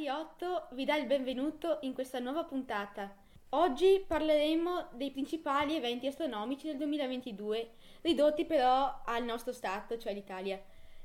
Radio 0.00 0.18
8 0.18 0.68
vi 0.70 0.86
dà 0.86 0.96
il 0.96 1.04
benvenuto 1.04 1.76
in 1.82 1.92
questa 1.92 2.18
nuova 2.20 2.44
puntata. 2.44 3.14
Oggi 3.50 4.02
parleremo 4.06 4.92
dei 4.92 5.10
principali 5.10 5.76
eventi 5.76 6.06
astronomici 6.06 6.68
del 6.68 6.78
2022, 6.78 7.70
ridotti 8.00 8.46
però 8.46 9.02
al 9.04 9.24
nostro 9.24 9.52
stato, 9.52 9.98
cioè 9.98 10.14
l'Italia. 10.14 10.58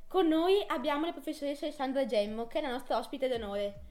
Con 0.07 0.29
noi 0.29 0.63
abbiamo 0.67 1.05
la 1.05 1.11
professoressa 1.11 1.65
Alessandra 1.65 2.05
Gemmo, 2.05 2.47
che 2.47 2.59
è 2.59 2.61
la 2.61 2.71
nostra 2.71 2.97
ospite 2.97 3.27
d'onore. 3.27 3.81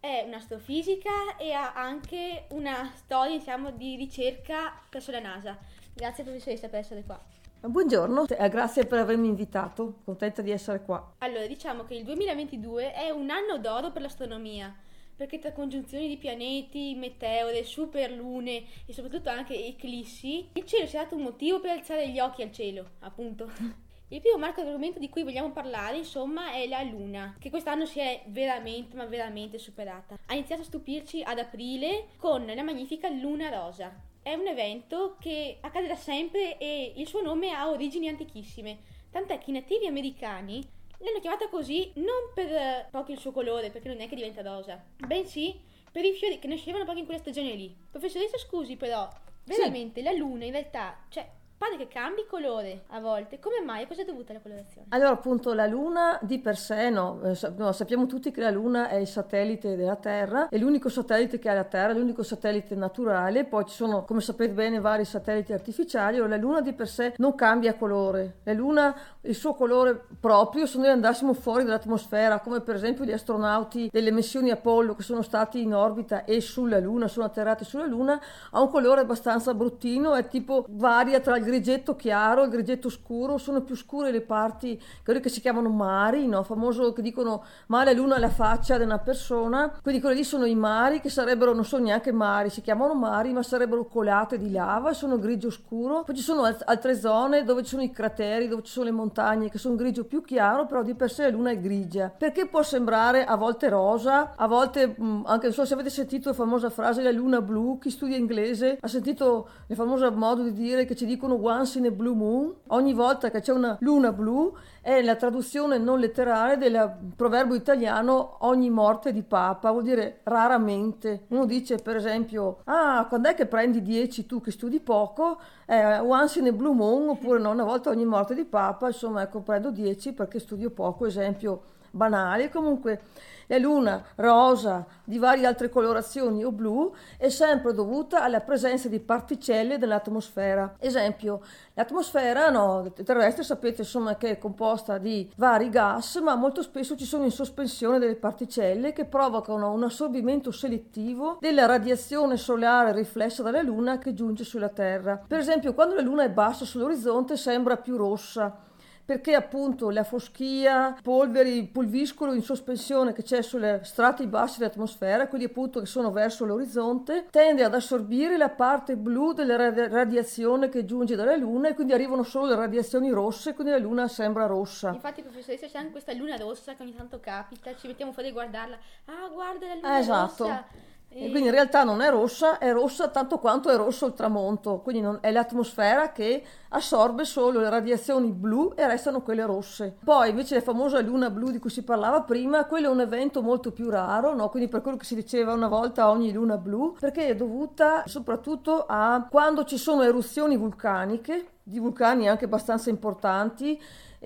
È 0.00 0.22
un'astrofisica 0.24 1.36
e 1.36 1.52
ha 1.52 1.74
anche 1.74 2.46
una 2.52 2.90
storia 2.94 3.36
diciamo, 3.36 3.70
di 3.70 3.96
ricerca 3.96 4.80
presso 4.88 5.10
la 5.10 5.20
NASA. 5.20 5.58
Grazie 5.92 6.24
professoressa 6.24 6.70
per 6.70 6.78
essere 6.78 7.02
qua. 7.04 7.22
Buongiorno, 7.66 8.26
eh, 8.26 8.48
grazie 8.50 8.84
per 8.84 8.98
avermi 8.98 9.26
invitato, 9.26 10.00
contenta 10.04 10.42
di 10.42 10.50
essere 10.50 10.82
qua. 10.82 11.14
Allora, 11.20 11.46
diciamo 11.46 11.84
che 11.84 11.94
il 11.94 12.04
2022 12.04 12.92
è 12.92 13.08
un 13.08 13.30
anno 13.30 13.56
d'oro 13.56 13.90
per 13.90 14.02
l'astronomia, 14.02 14.70
perché 15.16 15.38
tra 15.38 15.52
congiunzioni 15.52 16.06
di 16.06 16.18
pianeti, 16.18 16.94
meteore, 16.94 17.64
superlune 17.64 18.64
e 18.84 18.92
soprattutto 18.92 19.30
anche 19.30 19.54
eclissi, 19.64 20.46
il 20.52 20.66
cielo 20.66 20.86
ci 20.86 20.98
ha 20.98 21.04
dato 21.04 21.16
un 21.16 21.22
motivo 21.22 21.58
per 21.58 21.70
alzare 21.70 22.10
gli 22.10 22.20
occhi 22.20 22.42
al 22.42 22.52
cielo, 22.52 22.90
appunto. 22.98 23.50
Il 24.08 24.20
primo 24.20 24.36
marco 24.36 24.60
argomento 24.60 24.98
di 24.98 25.08
cui 25.08 25.22
vogliamo 25.22 25.50
parlare, 25.50 25.96
insomma, 25.96 26.52
è 26.52 26.68
la 26.68 26.82
Luna, 26.82 27.34
che 27.40 27.48
quest'anno 27.48 27.86
si 27.86 27.98
è 27.98 28.24
veramente, 28.26 28.94
ma 28.94 29.06
veramente 29.06 29.56
superata. 29.56 30.18
Ha 30.26 30.34
iniziato 30.34 30.60
a 30.60 30.66
stupirci 30.66 31.22
ad 31.22 31.38
aprile 31.38 32.08
con 32.18 32.44
la 32.44 32.62
magnifica 32.62 33.08
Luna 33.08 33.48
Rosa. 33.48 34.12
È 34.24 34.32
un 34.32 34.46
evento 34.46 35.16
che 35.20 35.58
accade 35.60 35.86
da 35.86 35.96
sempre 35.96 36.56
e 36.56 36.94
il 36.96 37.06
suo 37.06 37.20
nome 37.20 37.50
ha 37.50 37.68
origini 37.68 38.08
antichissime, 38.08 38.78
tant'è 39.10 39.36
che 39.36 39.50
i 39.50 39.52
nativi 39.52 39.86
americani 39.86 40.66
l'hanno 40.96 41.20
chiamata 41.20 41.50
così 41.50 41.92
non 41.96 42.32
per 42.34 42.88
proprio 42.90 43.16
il 43.16 43.20
suo 43.20 43.32
colore, 43.32 43.68
perché 43.68 43.88
non 43.88 44.00
è 44.00 44.08
che 44.08 44.14
diventa 44.14 44.40
rosa, 44.40 44.82
bensì 44.96 45.60
per 45.92 46.06
i 46.06 46.14
fiori 46.14 46.38
che 46.38 46.48
nascevano 46.48 46.84
proprio 46.84 47.00
in 47.00 47.04
quella 47.04 47.20
stagione 47.20 47.52
lì. 47.52 47.76
Professoressa, 47.90 48.38
scusi 48.38 48.76
però, 48.76 49.06
veramente 49.44 50.00
sì. 50.00 50.06
la 50.06 50.12
luna 50.12 50.46
in 50.46 50.52
realtà, 50.52 51.04
cioè 51.10 51.28
pare 51.56 51.76
che 51.76 51.88
cambi 51.88 52.24
colore 52.28 52.84
a 52.88 53.00
volte. 53.00 53.38
Come 53.38 53.60
mai? 53.64 53.84
A 53.84 53.86
cosa 53.86 54.02
è 54.02 54.04
dovuta 54.04 54.32
la 54.32 54.40
colorazione? 54.40 54.86
Allora, 54.90 55.10
appunto, 55.10 55.54
la 55.54 55.66
Luna 55.66 56.18
di 56.22 56.38
per 56.38 56.56
sé, 56.56 56.90
no, 56.90 57.20
eh, 57.22 57.36
no, 57.56 57.72
sappiamo 57.72 58.06
tutti 58.06 58.30
che 58.30 58.40
la 58.40 58.50
Luna 58.50 58.88
è 58.88 58.96
il 58.96 59.06
satellite 59.06 59.76
della 59.76 59.96
Terra, 59.96 60.48
è 60.48 60.58
l'unico 60.58 60.88
satellite 60.88 61.38
che 61.38 61.48
ha 61.48 61.54
la 61.54 61.64
Terra, 61.64 61.92
l'unico 61.92 62.22
satellite 62.22 62.74
naturale, 62.74 63.44
poi 63.44 63.64
ci 63.66 63.74
sono, 63.74 64.04
come 64.04 64.20
sapete 64.20 64.52
bene, 64.52 64.80
vari 64.80 65.04
satelliti 65.04 65.52
artificiali, 65.52 66.18
la 66.18 66.36
Luna 66.36 66.60
di 66.60 66.72
per 66.72 66.88
sé 66.88 67.14
non 67.18 67.34
cambia 67.34 67.74
colore. 67.74 68.38
La 68.42 68.52
Luna, 68.52 68.96
il 69.22 69.34
suo 69.34 69.54
colore 69.54 70.06
proprio, 70.20 70.66
se 70.66 70.78
noi 70.78 70.88
andassimo 70.88 71.32
fuori 71.32 71.64
dall'atmosfera, 71.64 72.40
come 72.40 72.60
per 72.60 72.74
esempio 72.74 73.04
gli 73.04 73.12
astronauti 73.12 73.88
delle 73.92 74.10
missioni 74.10 74.50
Apollo 74.50 74.94
che 74.94 75.02
sono 75.02 75.22
stati 75.22 75.62
in 75.62 75.74
orbita 75.74 76.24
e 76.24 76.40
sulla 76.40 76.78
Luna, 76.78 77.08
sono 77.08 77.26
atterrati 77.26 77.64
sulla 77.64 77.86
Luna, 77.86 78.20
ha 78.50 78.60
un 78.60 78.68
colore 78.68 79.02
abbastanza 79.02 79.54
bruttino, 79.54 80.14
è 80.14 80.26
tipo 80.28 80.66
varia 80.68 81.20
tra 81.20 81.36
il 81.36 81.43
grigetto 81.44 81.94
chiaro 81.94 82.42
il 82.42 82.50
grigetto 82.50 82.88
scuro, 82.88 83.38
sono 83.38 83.62
più 83.62 83.76
scure 83.76 84.10
le 84.10 84.22
parti 84.22 84.80
quelli 85.04 85.20
che 85.20 85.28
si 85.28 85.40
chiamano 85.40 85.68
mari, 85.68 86.26
no? 86.26 86.42
famoso 86.42 86.92
che 86.92 87.02
dicono 87.02 87.44
mare 87.66 87.94
luna 87.94 88.16
alla 88.16 88.30
faccia 88.30 88.76
di 88.78 88.84
una 88.84 88.98
persona, 88.98 89.78
quindi 89.82 90.00
quelli 90.00 90.16
lì 90.16 90.24
sono 90.24 90.46
i 90.46 90.54
mari 90.54 91.00
che 91.00 91.08
sarebbero, 91.08 91.54
non 91.54 91.64
sono 91.64 91.84
neanche 91.84 92.12
mari, 92.12 92.50
si 92.50 92.60
chiamano 92.60 92.94
mari, 92.94 93.32
ma 93.32 93.42
sarebbero 93.42 93.86
colate 93.86 94.38
di 94.38 94.50
lava, 94.50 94.92
sono 94.92 95.18
grigio 95.18 95.50
scuro, 95.50 96.02
poi 96.02 96.14
ci 96.14 96.22
sono 96.22 96.42
altre 96.42 96.96
zone 96.98 97.44
dove 97.44 97.62
ci 97.62 97.70
sono 97.70 97.82
i 97.82 97.90
crateri, 97.90 98.48
dove 98.48 98.62
ci 98.62 98.72
sono 98.72 98.86
le 98.86 98.92
montagne 98.92 99.50
che 99.50 99.58
sono 99.58 99.74
grigio 99.76 100.04
più 100.04 100.22
chiaro, 100.22 100.66
però 100.66 100.82
di 100.82 100.94
per 100.94 101.10
sé 101.10 101.24
la 101.24 101.30
luna 101.30 101.50
è 101.50 101.60
grigia, 101.60 102.12
perché 102.16 102.46
può 102.46 102.62
sembrare 102.62 103.24
a 103.24 103.36
volte 103.36 103.68
rosa, 103.68 104.34
a 104.36 104.46
volte 104.46 104.96
anche 105.24 105.46
non 105.46 105.52
so 105.52 105.64
se 105.64 105.74
avete 105.74 105.90
sentito 105.90 106.28
la 106.30 106.34
famosa 106.34 106.70
frase 106.70 107.02
la 107.02 107.10
luna 107.10 107.40
blu, 107.40 107.78
chi 107.78 107.90
studia 107.90 108.16
inglese 108.16 108.78
ha 108.80 108.88
sentito 108.88 109.48
il 109.66 109.76
famoso 109.76 110.10
modo 110.12 110.42
di 110.42 110.52
dire 110.52 110.84
che 110.84 110.94
ci 110.94 111.06
dicono 111.06 111.33
once 111.34 111.78
in 111.78 111.86
a 111.86 111.90
blue 111.90 112.14
moon, 112.14 112.54
ogni 112.68 112.92
volta 112.92 113.30
che 113.30 113.40
c'è 113.40 113.52
una 113.52 113.76
luna 113.80 114.12
blu, 114.12 114.54
è 114.80 115.02
la 115.02 115.16
traduzione 115.16 115.78
non 115.78 115.98
letterale 115.98 116.58
del 116.58 116.96
proverbio 117.16 117.54
italiano 117.54 118.36
ogni 118.40 118.70
morte 118.70 119.12
di 119.12 119.22
papa, 119.22 119.70
vuol 119.70 119.82
dire 119.82 120.20
raramente. 120.24 121.24
Uno 121.28 121.46
dice 121.46 121.76
per 121.76 121.96
esempio, 121.96 122.58
ah, 122.64 123.06
quando 123.08 123.28
è 123.30 123.34
che 123.34 123.46
prendi 123.46 123.82
10 123.82 124.26
tu 124.26 124.40
che 124.40 124.50
studi 124.50 124.80
poco? 124.80 125.38
Eh, 125.66 125.98
once 126.00 126.38
in 126.38 126.48
a 126.48 126.52
blue 126.52 126.74
moon, 126.74 127.08
oppure 127.08 127.38
no, 127.38 127.50
una 127.50 127.64
volta 127.64 127.90
ogni 127.90 128.04
morte 128.04 128.34
di 128.34 128.44
papa, 128.44 128.88
insomma, 128.88 129.22
ecco, 129.22 129.40
prendo 129.40 129.70
10 129.70 130.12
perché 130.12 130.38
studio 130.38 130.70
poco, 130.70 131.06
esempio 131.06 131.72
banale. 131.94 132.50
Comunque 132.50 133.00
la 133.46 133.58
luna 133.58 134.02
rosa 134.16 134.86
di 135.04 135.18
varie 135.18 135.46
altre 135.46 135.68
colorazioni 135.68 136.44
o 136.44 136.50
blu 136.50 136.92
è 137.18 137.28
sempre 137.28 137.74
dovuta 137.74 138.22
alla 138.22 138.40
presenza 138.40 138.88
di 138.88 139.00
particelle 139.00 139.76
nell'atmosfera. 139.76 140.76
Esempio, 140.78 141.40
l'atmosfera 141.74 142.48
no, 142.48 142.90
terrestre 143.04 143.42
sapete 143.42 143.82
insomma 143.82 144.16
che 144.16 144.30
è 144.30 144.38
composta 144.38 144.98
di 144.98 145.30
vari 145.36 145.68
gas, 145.68 146.16
ma 146.16 146.34
molto 146.34 146.62
spesso 146.62 146.96
ci 146.96 147.04
sono 147.04 147.24
in 147.24 147.30
sospensione 147.30 147.98
delle 147.98 148.16
particelle 148.16 148.92
che 148.92 149.04
provocano 149.04 149.72
un 149.72 149.84
assorbimento 149.84 150.50
selettivo 150.50 151.36
della 151.40 151.66
radiazione 151.66 152.36
solare 152.36 152.92
riflessa 152.92 153.42
dalla 153.42 153.62
luna 153.62 153.98
che 153.98 154.14
giunge 154.14 154.44
sulla 154.44 154.68
Terra. 154.68 155.22
Per 155.26 155.38
esempio, 155.38 155.74
quando 155.74 155.94
la 155.94 156.00
luna 156.00 156.24
è 156.24 156.30
bassa 156.30 156.64
sull'orizzonte 156.64 157.36
sembra 157.36 157.76
più 157.76 157.96
rossa 157.96 158.72
perché 159.04 159.34
appunto 159.34 159.90
la 159.90 160.02
foschia, 160.02 160.96
polveri, 161.02 161.66
pulviscolo 161.66 162.32
in 162.32 162.42
sospensione 162.42 163.12
che 163.12 163.22
c'è 163.22 163.42
sulle 163.42 163.80
strati 163.84 164.26
bassi 164.26 164.58
dell'atmosfera, 164.58 165.28
quelli 165.28 165.44
appunto 165.44 165.80
che 165.80 165.86
sono 165.86 166.10
verso 166.10 166.44
l'orizzonte, 166.46 167.26
tende 167.30 167.64
ad 167.64 167.74
assorbire 167.74 168.36
la 168.36 168.48
parte 168.48 168.96
blu 168.96 169.32
della 169.32 169.56
radiazione 169.88 170.68
che 170.68 170.84
giunge 170.84 171.16
dalla 171.16 171.36
Luna 171.36 171.68
e 171.68 171.74
quindi 171.74 171.92
arrivano 171.92 172.22
solo 172.22 172.46
le 172.46 172.56
radiazioni 172.56 173.10
rosse, 173.10 173.52
quindi 173.54 173.72
la 173.72 173.78
Luna 173.78 174.08
sembra 174.08 174.46
rossa. 174.46 174.92
Infatti, 174.92 175.22
professoressa, 175.22 175.66
c'è 175.66 175.78
anche 175.78 175.92
questa 175.92 176.12
Luna 176.12 176.36
rossa 176.36 176.74
che 176.74 176.82
ogni 176.82 176.94
tanto 176.94 177.20
capita, 177.20 177.74
ci 177.76 177.86
mettiamo 177.86 178.12
fuori 178.12 178.28
a 178.28 178.32
guardarla. 178.32 178.78
Ah, 179.06 179.28
guarda 179.30 179.66
la 179.66 179.74
Luna 179.74 179.96
eh, 179.96 180.00
esatto. 180.00 180.44
rossa! 180.44 180.92
E 181.16 181.30
quindi 181.30 181.46
in 181.46 181.52
realtà 181.52 181.84
non 181.84 182.00
è 182.00 182.10
rossa, 182.10 182.58
è 182.58 182.72
rossa 182.72 183.06
tanto 183.06 183.38
quanto 183.38 183.70
è 183.70 183.76
rosso 183.76 184.06
il 184.06 184.14
tramonto, 184.14 184.80
quindi 184.80 185.00
non, 185.00 185.18
è 185.20 185.30
l'atmosfera 185.30 186.10
che 186.10 186.42
assorbe 186.70 187.24
solo 187.24 187.60
le 187.60 187.70
radiazioni 187.70 188.32
blu 188.32 188.72
e 188.74 188.84
restano 188.88 189.22
quelle 189.22 189.46
rosse. 189.46 189.96
Poi 190.02 190.30
invece 190.30 190.56
la 190.56 190.60
famosa 190.62 191.00
luna 191.00 191.30
blu 191.30 191.52
di 191.52 191.60
cui 191.60 191.70
si 191.70 191.84
parlava 191.84 192.22
prima, 192.22 192.64
quello 192.64 192.88
è 192.88 192.90
un 192.90 193.00
evento 193.00 193.42
molto 193.42 193.70
più 193.70 193.90
raro, 193.90 194.34
no? 194.34 194.48
quindi 194.48 194.68
per 194.68 194.80
quello 194.80 194.96
che 194.96 195.04
si 195.04 195.14
diceva 195.14 195.52
una 195.52 195.68
volta 195.68 196.10
ogni 196.10 196.32
luna 196.32 196.56
blu, 196.56 196.96
perché 196.98 197.28
è 197.28 197.36
dovuta 197.36 198.02
soprattutto 198.06 198.84
a 198.84 199.24
quando 199.30 199.62
ci 199.62 199.78
sono 199.78 200.02
eruzioni 200.02 200.56
vulcaniche, 200.56 201.46
di 201.62 201.78
vulcani 201.78 202.28
anche 202.28 202.46
abbastanza 202.46 202.90
importanti, 202.90 203.80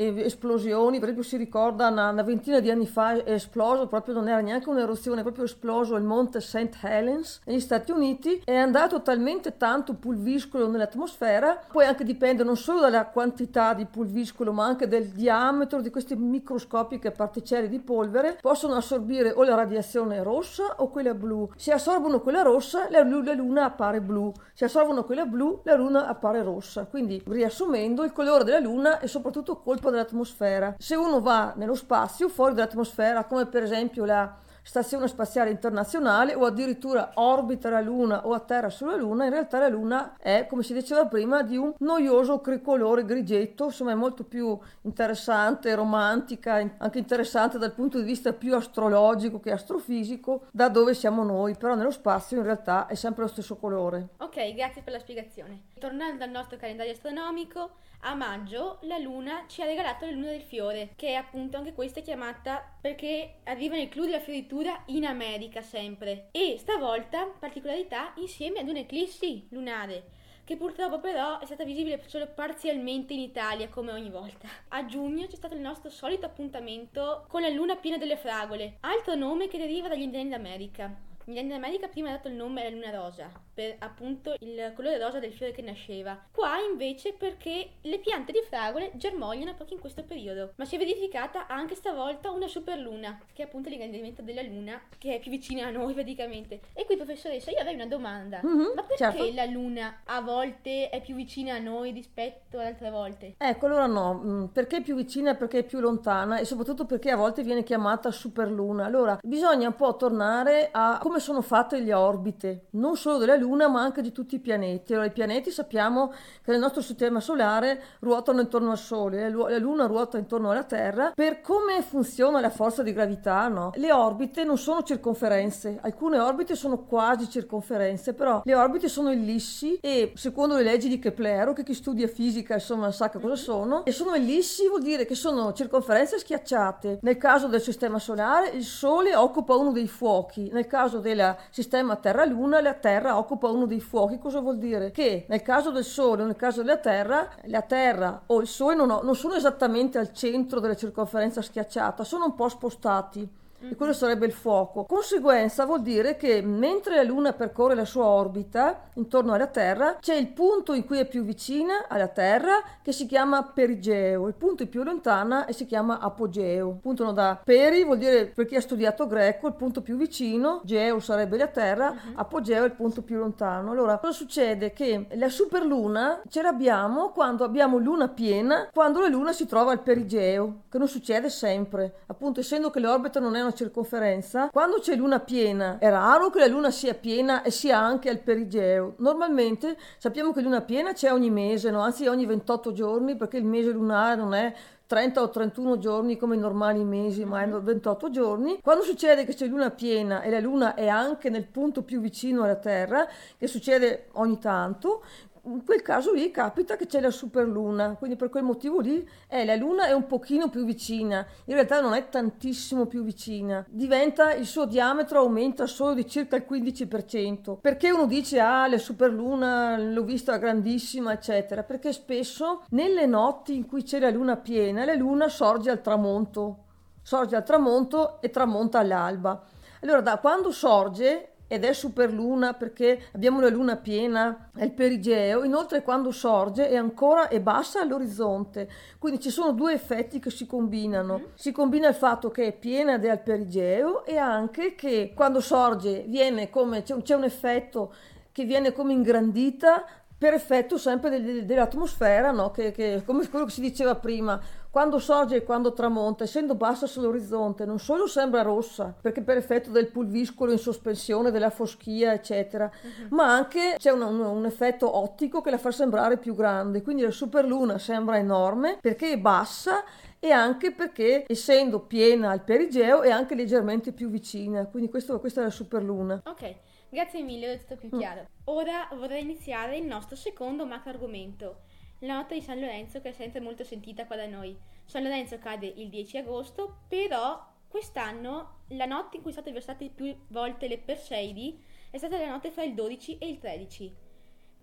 esplosioni, 0.07 0.99
per 0.99 1.09
esempio 1.09 1.29
si 1.29 1.37
ricorda 1.37 1.89
una, 1.89 2.11
una, 2.11 2.23
ventina 2.23 2.61
di 2.61 2.71
anni 2.71 2.87
fa 2.87 3.23
è 3.23 3.33
esploso, 3.33 3.87
proprio 3.87 4.15
non 4.15 4.29
era 4.29 4.41
neanche 4.41 4.69
un'eruzione, 4.69 5.21
è 5.21 5.23
proprio 5.23 5.45
esploso 5.45 5.97
il 5.97 6.05
monte 6.05 6.41
St. 6.41 6.79
Helens 6.83 7.41
negli 7.45 7.61
Stati 7.61 7.91
Uniti, 7.91 8.41
è 8.45 8.55
andato 8.55 9.03
talmente 9.03 9.57
tanto 9.57 9.95
pulviscolo 9.95 10.69
nell'atmosfera, 10.69 11.63
poi 11.73 11.87
anche 11.87 12.05
dipende 12.05 12.45
non 12.45 12.57
solo 12.57 12.81
dalla 12.81 13.07
quantità 13.07 13.75
di 13.75 13.87
pulviscolo 13.87 14.53
ma 14.53 14.65
anche 14.65 14.87
del 14.87 15.09
diametro 15.09 15.81
di 15.81 15.91
queste 15.91 16.17
microscopiche 16.17 17.11
particelle 17.11 17.69
di 17.69 17.81
polvere, 17.81 18.39
possono 18.41 18.75
assorbire 18.75 19.33
o 19.33 19.43
la 19.43 19.55
radiazione 19.55 20.23
rossa 20.23 20.77
o 20.77 20.91
quella 20.91 21.15
blu. 21.15 21.51
Se 21.57 21.73
assorbono 21.73 22.21
quella 22.21 22.43
rossa, 22.43 22.87
la, 22.91 23.03
la 23.03 23.33
luna 23.33 23.65
appare 23.65 24.01
blu, 24.01 24.33
se 24.55 24.65
assorbono 24.65 25.05
quella 25.05 25.27
blu, 25.27 25.61
la 25.65 25.75
luna 25.75 26.07
appare 26.07 26.43
rossa. 26.43 26.85
Quindi, 26.85 27.23
riassumendo, 27.27 28.05
il 28.05 28.13
colore 28.13 28.45
della 28.45 28.61
luna 28.61 28.99
è 28.99 29.07
soprattutto 29.07 29.57
colpa 29.57 29.88
dell'atmosfera. 29.91 30.75
Se 30.79 30.95
uno 30.95 31.21
va 31.21 31.53
nello 31.57 31.75
spazio, 31.75 32.29
fuori 32.29 32.55
dall'atmosfera, 32.55 33.25
come 33.25 33.47
per 33.47 33.63
esempio 33.63 34.05
la 34.05 34.37
Stazione 34.69 35.09
Spaziale 35.09 35.49
Internazionale 35.49 36.35
o 36.35 36.45
addirittura 36.45 37.13
orbita 37.15 37.71
la 37.71 37.81
Luna 37.81 38.27
o 38.27 38.35
atterra 38.35 38.69
sulla 38.69 38.97
Luna, 38.97 39.25
in 39.25 39.31
realtà 39.31 39.59
la 39.59 39.69
Luna 39.69 40.19
è, 40.19 40.45
come 40.47 40.63
si 40.63 40.75
diceva 40.75 41.07
prima, 41.07 41.41
di 41.41 41.57
un 41.57 41.73
noioso 41.79 42.43
colore 42.63 43.07
grigetto, 43.07 43.65
insomma 43.65 43.93
è 43.93 43.95
molto 43.95 44.25
più 44.25 44.59
interessante, 44.83 45.75
romantica, 45.75 46.75
anche 46.77 46.99
interessante 46.99 47.57
dal 47.57 47.73
punto 47.73 47.97
di 47.97 48.05
vista 48.05 48.35
più 48.35 48.55
astrologico 48.55 49.41
che 49.41 49.53
astrofisico, 49.53 50.43
da 50.53 50.69
dove 50.69 50.93
siamo 50.93 51.25
noi, 51.25 51.57
però 51.57 51.75
nello 51.75 51.91
spazio 51.91 52.37
in 52.37 52.43
realtà 52.43 52.89
è 52.89 52.95
sempre 52.95 53.23
lo 53.23 53.29
stesso 53.29 53.57
colore. 53.57 54.09
Ok, 54.19 54.53
grazie 54.53 54.83
per 54.83 54.93
la 54.93 54.99
spiegazione. 54.99 55.63
Tornando 55.79 56.25
al 56.25 56.31
nostro 56.31 56.59
calendario 56.59 56.93
astronomico, 56.93 57.71
a 58.03 58.15
maggio 58.15 58.79
la 58.83 58.99
Luna 58.99 59.45
ci 59.49 59.63
ha 59.63 59.65
regalato 59.65 60.05
la 60.05 60.13
Luna 60.13 60.31
del 60.31 60.43
Fiore, 60.43 60.91
che 60.95 61.09
è 61.09 61.15
appunto 61.15 61.57
anche 61.57 61.73
questa 61.73 62.01
chiamata 62.01 62.63
perché 62.81 63.39
arriva 63.45 63.75
nel 63.75 63.89
clou 63.89 64.05
della 64.05 64.21
fioritura 64.21 64.58
in 64.87 65.05
America 65.05 65.63
sempre. 65.63 66.29
E 66.33 66.57
stavolta, 66.59 67.27
particolarità, 67.27 68.13
insieme 68.17 68.61
ad 68.61 68.69
un'eclissi 68.69 69.49
lunare 69.51 70.17
che 70.49 70.57
purtroppo 70.57 70.99
però 70.99 71.41
è 71.41 71.45
stata 71.45 71.63
visibile 71.63 72.03
solo 72.07 72.27
parzialmente 72.27 73.13
in 73.13 73.21
Italia 73.21 73.69
come 73.69 73.93
ogni 73.93 74.09
volta. 74.09 74.49
A 74.69 74.87
giugno 74.87 75.27
c'è 75.27 75.37
stato 75.37 75.53
il 75.53 75.61
nostro 75.61 75.91
solito 75.91 76.25
appuntamento 76.25 77.27
con 77.29 77.43
la 77.43 77.51
luna 77.51 77.77
piena 77.77 77.99
delle 77.99 78.17
fragole, 78.17 78.79
altro 78.81 79.15
nome 79.15 79.49
che 79.49 79.59
deriva 79.59 79.89
dagli 79.89 80.01
indiani 80.01 80.31
d'America. 80.31 80.87
Gli 81.23 81.37
indiani 81.37 81.51
d'America 81.51 81.89
prima 81.89 82.09
ha 82.09 82.13
dato 82.13 82.29
il 82.29 82.35
nome 82.35 82.63
alla 82.63 82.71
luna 82.71 82.91
rosa, 82.91 83.31
per 83.59 83.75
appunto 83.81 84.37
il 84.39 84.73
colore 84.77 84.99
rosa 84.99 85.19
del 85.19 85.33
fiore 85.33 85.51
che 85.51 85.63
nasceva. 85.63 86.17
Qua 86.31 86.61
invece 86.61 87.13
perché 87.13 87.71
le 87.81 87.99
piante 87.99 88.31
di 88.31 88.41
fragole 88.47 88.93
germogliano 88.95 89.53
proprio 89.55 89.75
in 89.75 89.81
questo 89.81 90.05
periodo. 90.05 90.53
Ma 90.55 90.65
si 90.65 90.77
è 90.77 90.79
verificata 90.79 91.49
anche 91.49 91.75
stavolta 91.75 92.31
una 92.31 92.47
superluna, 92.47 93.19
che 93.33 93.43
è 93.43 93.47
appunto 93.47 93.69
l'ingrandimento 93.69 94.23
della 94.23 94.43
luna, 94.43 94.81
che 94.97 95.17
è 95.17 95.19
più 95.19 95.33
vicina 95.33 95.67
a 95.67 95.71
noi 95.71 95.93
praticamente. 95.99 96.61
E 96.73 96.85
qui 96.85 96.95
professoressa, 96.95 97.51
io 97.51 97.59
avrei 97.59 97.75
una 97.75 97.89
domanda. 97.89 98.39
Mhm, 98.45 98.75
Ma 98.77 98.83
perché 98.85 98.97
certo. 98.97 99.35
la 99.35 99.47
luna 99.47 100.03
a 100.05 100.21
volte 100.21 100.89
è 100.91 101.01
più 101.01 101.17
vicina 101.17 101.57
a 101.57 101.59
noi 101.59 101.91
rispetto 101.91 102.61
ad 102.61 102.67
altre 102.67 102.91
volte? 102.91 103.35
Ecco, 103.39 103.67
allora 103.67 103.87
no, 103.87 104.23
mm, 104.25 104.45
perché 104.53 104.77
è 104.77 104.83
più 104.83 104.95
vicina 104.95 105.35
perché 105.35 105.59
è 105.59 105.65
più 105.65 105.81
lontana 105.81 106.39
e 106.39 106.45
soprattutto 106.45 106.87
perché 106.87 107.11
a 107.11 107.17
volte 107.17 107.43
viene 107.43 107.65
chiamata 107.65 108.13
superluna. 108.13 108.85
Allora, 108.85 109.19
bisogna 109.21 109.67
un 109.67 109.75
po' 109.75 109.97
tornare 109.97 110.69
a 110.71 111.01
come 111.03 111.19
sono 111.19 111.43
fatte 111.43 111.81
le 111.81 111.93
orbite, 111.93 112.67
non 112.71 112.97
solo 112.97 113.19
della 113.19 113.35
Luna 113.35 113.47
ma 113.57 113.81
anche 113.81 114.03
di 114.03 114.13
tutti 114.13 114.37
i 114.37 114.41
pianeti. 114.41 114.93
Allora, 114.93 115.09
i 115.09 115.13
pianeti 115.13 115.51
sappiamo 115.51 116.09
che 116.43 116.51
nel 116.51 116.61
nostro 116.61 116.83
sistema 116.83 117.21
solare 117.21 117.83
ruotano 118.01 118.41
intorno 118.41 118.71
al 118.71 118.79
Sole, 118.79 119.29
Lu- 119.31 119.47
la 119.47 119.59
Luna 119.59 119.87
ruota 119.87 120.19
intorno 120.19 120.51
alla 120.51 120.65
Terra. 120.65 121.13
Per 121.15 121.41
come 121.41 121.83
funziona 121.83 122.41
la 122.41 122.51
forza 122.51 122.83
di 122.83 122.93
gravità, 122.93 123.49
no? 123.49 123.71
Le 123.75 123.93
orbite 123.93 124.45
non 124.45 124.59
sono 124.59 124.83
circonferenze, 124.83 125.79
alcune 125.81 126.19
orbite 126.19 126.57
sono 126.57 126.85
quasi 126.85 127.31
circonferenze, 127.31 128.15
però 128.15 128.43
le 128.45 128.55
orbite 128.55 128.89
sono 128.89 129.11
ellissi 129.11 129.79
e 129.81 130.13
secondo 130.17 130.57
le 130.57 130.63
leggi 130.63 130.89
di 130.89 130.99
Keplero, 130.99 131.53
che 131.53 131.63
chi 131.63 131.75
studia 131.75 132.09
fisica 132.09 132.55
insomma 132.55 132.91
sa 132.91 133.09
che 133.09 133.21
cosa 133.21 133.37
sono, 133.37 133.85
e 133.85 133.93
sono 133.93 134.15
ellissi 134.15 134.67
vuol 134.69 134.83
dire 134.83 135.07
che 135.07 135.15
sono 135.15 135.53
circonferenze 135.53 136.19
schiacciate. 136.19 136.99
Nel 137.03 137.17
caso 137.17 137.47
del 137.47 137.61
sistema 137.61 137.99
solare 137.99 138.49
il 138.49 138.65
Sole 138.65 139.15
occupa 139.15 139.55
uno 139.55 139.71
dei 139.71 139.87
fuochi, 139.87 140.51
nel 140.53 140.67
caso 140.67 140.99
del 140.99 141.37
sistema 141.51 141.97
Terra-Luna 141.97 142.61
la 142.61 142.75
Terra 142.75 143.17
occupa 143.17 143.38
uno 143.47 143.67
dei 143.67 143.81
fuochi. 143.81 144.19
Cosa 144.19 144.41
vuol 144.41 144.59
dire? 144.59 144.91
Che 144.91 145.27
nel 145.29 145.43
caso 145.43 145.71
del 145.71 145.85
Sole 145.85 146.23
o 146.23 146.27
nel 146.27 146.37
caso 146.37 146.63
della 146.63 146.79
Terra, 146.79 147.29
la 147.45 147.63
Terra 147.63 148.23
o 148.27 148.41
il 148.41 148.47
Sole 148.49 148.75
non, 148.75 148.91
ho- 148.91 149.03
non 149.03 149.15
sono 149.15 149.35
esattamente 149.35 149.99
al 149.99 150.13
centro 150.13 150.59
della 150.61 150.75
circonferenza 150.77 151.41
schiacciata, 151.43 152.03
sono 152.05 152.25
un 152.27 152.35
po' 152.35 152.49
spostati. 152.49 153.38
E 153.61 153.75
quello 153.75 153.93
sarebbe 153.93 154.27
il 154.27 154.33
fuoco. 154.33 154.85
Conseguenza 154.85 155.65
vuol 155.65 155.83
dire 155.83 156.17
che 156.17 156.41
mentre 156.43 156.97
la 156.97 157.03
Luna 157.03 157.33
percorre 157.33 157.75
la 157.75 157.85
sua 157.85 158.05
orbita 158.05 158.89
intorno 158.95 159.33
alla 159.33 159.47
Terra, 159.47 159.97
c'è 160.01 160.15
il 160.15 160.29
punto 160.29 160.73
in 160.75 160.85
cui 160.85 160.99
è 160.99 161.07
più 161.07 161.25
vicina 161.25 161.87
alla 161.89 162.09
Terra 162.09 162.63
che 162.83 162.93
si 162.93 163.07
chiama 163.07 163.43
perigeo, 163.43 164.29
il 164.29 164.35
punto 164.35 164.67
più 164.67 164.83
lontana 164.83 165.47
e 165.47 165.53
si 165.53 165.67
chiama 165.67 165.99
apogeo. 165.99 166.79
Puntano 166.81 167.13
da 167.13 167.41
peri 167.43 167.85
vuol 167.85 167.99
dire 167.99 168.27
per 168.27 168.47
chi 168.47 168.57
ha 168.57 168.61
studiato 168.61 169.07
greco 169.07 169.47
il 169.49 169.55
punto 169.55 169.83
più 169.83 169.97
vicino, 169.97 170.61
geo 170.65 171.01
sarebbe 171.01 171.37
la 171.37 171.49
Terra, 171.49 171.95
apogeo 172.15 172.63
è 172.63 172.67
il 172.67 172.73
punto 172.73 173.03
più 173.03 173.19
lontano. 173.19 173.73
Allora, 173.73 173.99
cosa 173.99 174.13
succede? 174.13 174.73
Che 174.73 175.07
la 175.15 175.29
superluna 175.29 176.23
ce 176.29 176.43
l'abbiamo 176.43 177.11
quando 177.11 177.45
abbiamo 177.45 177.79
luna 177.79 178.09
piena, 178.09 178.69
quando 178.73 179.01
la 179.01 179.09
Luna 179.09 179.33
si 179.33 179.47
trova 179.47 179.73
al 179.73 179.83
perigeo, 179.83 180.63
che 180.69 180.79
non 180.79 180.89
succede 180.89 181.29
sempre. 181.29 182.01
Appunto, 182.07 182.41
essendo 182.41 182.71
che 182.71 182.81
le 182.81 182.87
orbite 182.87 183.21
non 183.21 183.35
è 183.35 183.41
una 183.41 183.48
circonferenza, 183.53 184.49
quando 184.51 184.79
c'è 184.79 184.95
luna 184.95 185.21
piena 185.21 185.79
è 185.79 185.89
raro 185.89 186.31
che 186.31 186.41
la 186.41 186.47
Luna 186.47 186.71
sia 186.71 186.95
piena 186.95 187.43
e 187.43 187.51
sia 187.51 187.79
anche 187.79 188.09
al 188.09 188.21
perigeo. 188.21 188.95
Normalmente 188.99 189.77
sappiamo 189.99 190.33
che 190.33 190.41
luna 190.41 190.63
piena 190.63 190.93
c'è 190.93 191.13
ogni 191.13 191.31
mese, 191.31 191.71
no? 191.71 191.81
anzi 191.81 192.07
ogni 192.07 192.27
28 192.27 192.73
giorni, 192.73 193.17
perché 193.17 193.37
il 193.37 193.45
mese 193.45 193.71
lunare 193.71 194.17
non 194.17 194.35
è 194.35 194.55
30 194.87 195.21
o 195.21 195.29
31 195.29 195.79
giorni 195.79 196.17
come 196.17 196.37
i 196.37 196.39
normali 196.39 196.83
mesi, 196.83 197.25
ma 197.27 197.43
è 197.43 197.49
28 197.49 198.11
giorni. 198.11 198.61
Quando 198.63 198.83
succede 198.83 199.25
che 199.27 199.35
c'è 199.35 199.47
luna 199.47 199.71
piena 199.71 200.23
e 200.23 200.31
la 200.31 200.41
luna 200.41 200.75
è 200.75 200.89
anche 200.89 201.29
nel 201.29 201.47
punto 201.47 201.83
più 201.83 202.01
vicino 202.01 202.43
alla 202.43 202.57
Terra, 202.57 203.07
che 203.37 203.47
succede 203.47 204.09
ogni 204.13 204.39
tanto, 204.39 205.03
in 205.51 205.65
quel 205.65 205.83
caso 205.83 206.13
lì 206.13 206.31
capita 206.31 206.77
che 206.77 206.87
c'è 206.87 207.01
la 207.01 207.11
superluna, 207.11 207.97
quindi 207.97 208.17
per 208.17 208.29
quel 208.29 208.43
motivo 208.43 208.81
lì 208.81 209.07
eh, 209.29 209.45
la 209.45 209.55
luna 209.55 209.87
è 209.87 209.93
un 209.93 210.07
pochino 210.07 210.49
più 210.49 210.65
vicina, 210.65 211.27
in 211.45 211.55
realtà 211.55 211.81
non 211.81 211.95
è 211.95 212.09
tantissimo 212.09 212.87
più 212.87 213.03
vicina, 213.03 213.65
diventa 213.69 214.33
il 214.33 214.47
suo 214.47 214.67
diametro 214.67 215.21
aumenta 215.21 215.67
solo 215.67 215.95
di 215.95 216.07
circa 216.07 216.37
il 216.37 216.47
15%. 216.49 217.59
Perché 217.61 217.91
uno 217.91 218.07
dice 218.07 218.41
ah 218.41 218.67
la 218.67 218.79
superluna 218.79 219.79
l'ho 219.79 220.05
vista 220.05 220.37
grandissima 220.37 221.13
eccetera? 221.13 221.63
Perché 221.63 221.93
spesso 221.93 222.65
nelle 222.71 223.07
notti 223.07 223.55
in 223.55 223.67
cui 223.67 223.83
c'è 223.83 223.99
la 223.99 224.11
luna 224.11 224.37
piena 224.37 224.85
la 224.85 224.95
luna 224.95 225.29
sorge 225.29 225.71
al 225.71 225.81
tramonto, 225.81 226.65
sorge 227.03 227.37
al 227.37 227.45
tramonto 227.45 228.21
e 228.21 228.31
tramonta 228.31 228.79
all'alba. 228.79 229.43
Allora 229.81 230.01
da 230.01 230.19
quando 230.19 230.51
sorge 230.51 231.35
ed 231.49 231.65
è 231.65 231.73
superluna 231.73 232.53
perché 232.53 233.01
abbiamo 233.13 233.41
la 233.41 233.49
luna 233.49 233.77
piena, 233.77 234.51
è 234.55 234.65
il 234.65 234.73
perigeo, 234.73 235.43
inoltre 235.45 235.83
quando 235.83 236.13
sorge 236.13 236.69
è 236.69 236.77
ancora 236.77 237.29
è 237.29 237.41
bassa 237.41 237.81
all'orizzonte, 237.81 238.69
quindi 238.99 239.19
ci 239.19 239.31
sono 239.31 239.53
due 239.53 239.73
effetti 239.73 240.21
che 240.21 240.31
si 240.31 240.47
combinano. 240.47 241.31
Si 241.35 241.51
combina 241.51 241.89
il 241.89 241.95
fatto 241.95 242.31
che 242.31 242.47
è 242.47 242.53
piena 242.53 242.95
ed 242.95 243.05
è 243.07 243.09
al 243.09 243.23
perigeo 243.23 244.05
e 244.05 244.19
anche 244.19 244.75
che 244.75 245.13
quando 245.15 245.41
sorge 245.41 246.05
viene 246.07 246.51
come 246.51 246.83
c'è 246.83 246.95
un, 246.95 247.03
c'è 247.03 247.15
un 247.15 247.25
effetto 247.25 247.95
che 248.31 248.45
viene 248.45 248.73
come 248.73 248.93
ingrandita 248.93 249.85
per 250.19 250.35
effetto 250.35 250.77
sempre 250.79 251.11
del- 251.11 251.23
del- 251.23 251.45
dell'atmosfera, 251.45 252.33
no? 252.33 252.51
che, 252.51 252.73
che- 252.73 253.03
come 253.07 253.29
quello 253.29 253.45
che 253.45 253.53
si 253.53 253.61
diceva 253.61 253.95
prima, 253.95 254.41
quando 254.71 254.99
sorge 254.99 255.37
e 255.37 255.45
quando 255.45 255.73
tramonta, 255.73 256.25
essendo 256.25 256.55
bassa 256.57 256.87
sull'orizzonte, 256.87 257.65
non 257.65 257.79
solo 257.79 258.07
sembra 258.09 258.43
rossa, 258.43 258.95
perché 259.01 259.23
per 259.23 259.37
effetto 259.37 259.71
del 259.71 259.91
pulviscolo 259.91 260.51
in 260.53 260.59
sospensione, 260.59 261.31
della 261.31 261.51
foschia, 261.51 262.13
eccetera, 262.13 262.71
ma 263.11 263.33
anche 263.33 263.77
c'è 263.79 263.91
un, 263.93 264.03
un- 264.03 264.21
un 264.21 264.45
effetto 264.45 264.97
ottico 264.97 265.41
che 265.41 265.51
la 265.51 265.59
fa 265.59 265.71
sembrare 265.71 266.17
più 266.19 266.35
grande. 266.35 266.83
Quindi 266.83 267.03
la 267.03 267.11
superluna 267.11 267.79
sembra 267.79 268.19
enorme 268.19 268.79
perché 268.81 269.13
è 269.13 269.19
bassa 269.19 269.85
e 270.21 270.33
anche 270.33 270.73
perché, 270.73 271.25
essendo 271.29 271.79
piena 271.81 272.31
al 272.31 272.43
perigeo, 272.43 273.03
è 273.03 273.11
anche 273.11 273.35
leggermente 273.37 273.93
più 273.93 274.09
vicina. 274.11 274.67
Quindi 274.67 274.91
questo- 274.91 275.19
questa 275.21 275.41
è 275.41 275.45
la 275.45 275.51
superluna. 275.51 276.23
Ok, 276.27 276.55
grazie 276.91 277.23
mille, 277.23 277.53
è 277.53 277.59
tutto 277.59 277.77
più 277.77 277.91
chiaro. 277.99 278.29
Ora 278.45 278.89
vorrei 278.95 279.23
iniziare 279.23 279.77
il 279.77 279.85
nostro 279.85 280.17
secondo 280.17 280.67
macro 280.67 280.91
argomento, 280.91 281.63
la 282.01 282.15
notte 282.15 282.35
di 282.35 282.41
San 282.41 282.61
Lorenzo 282.61 283.01
che 283.01 283.11
è 283.11 283.13
sempre 283.13 283.41
molto 283.41 283.65
sentita 283.65 284.07
qua 284.07 284.17
da 284.17 284.27
noi. 284.27 284.57
San 284.85 285.03
Lorenzo 285.03 285.39
cade 285.39 285.67
il 285.67 285.89
10 285.89 286.19
agosto, 286.19 286.81
però 286.89 287.47
quest'anno 287.69 288.63
la 288.69 288.87
notte 288.87 289.17
in 289.17 289.23
cui 289.23 289.33
sono 289.33 289.43
state 289.43 289.53
versate 289.53 289.91
più 289.91 290.17
volte 290.29 290.69
le 290.69 290.79
Perseidi 290.79 291.63
è 291.91 291.99
stata 291.99 292.19
la 292.19 292.29
notte 292.29 292.51
fra 292.51 292.65
il 292.65 292.75
12 292.75 293.19
e 293.19 293.29
il 293.29 293.39
13. 293.39 293.97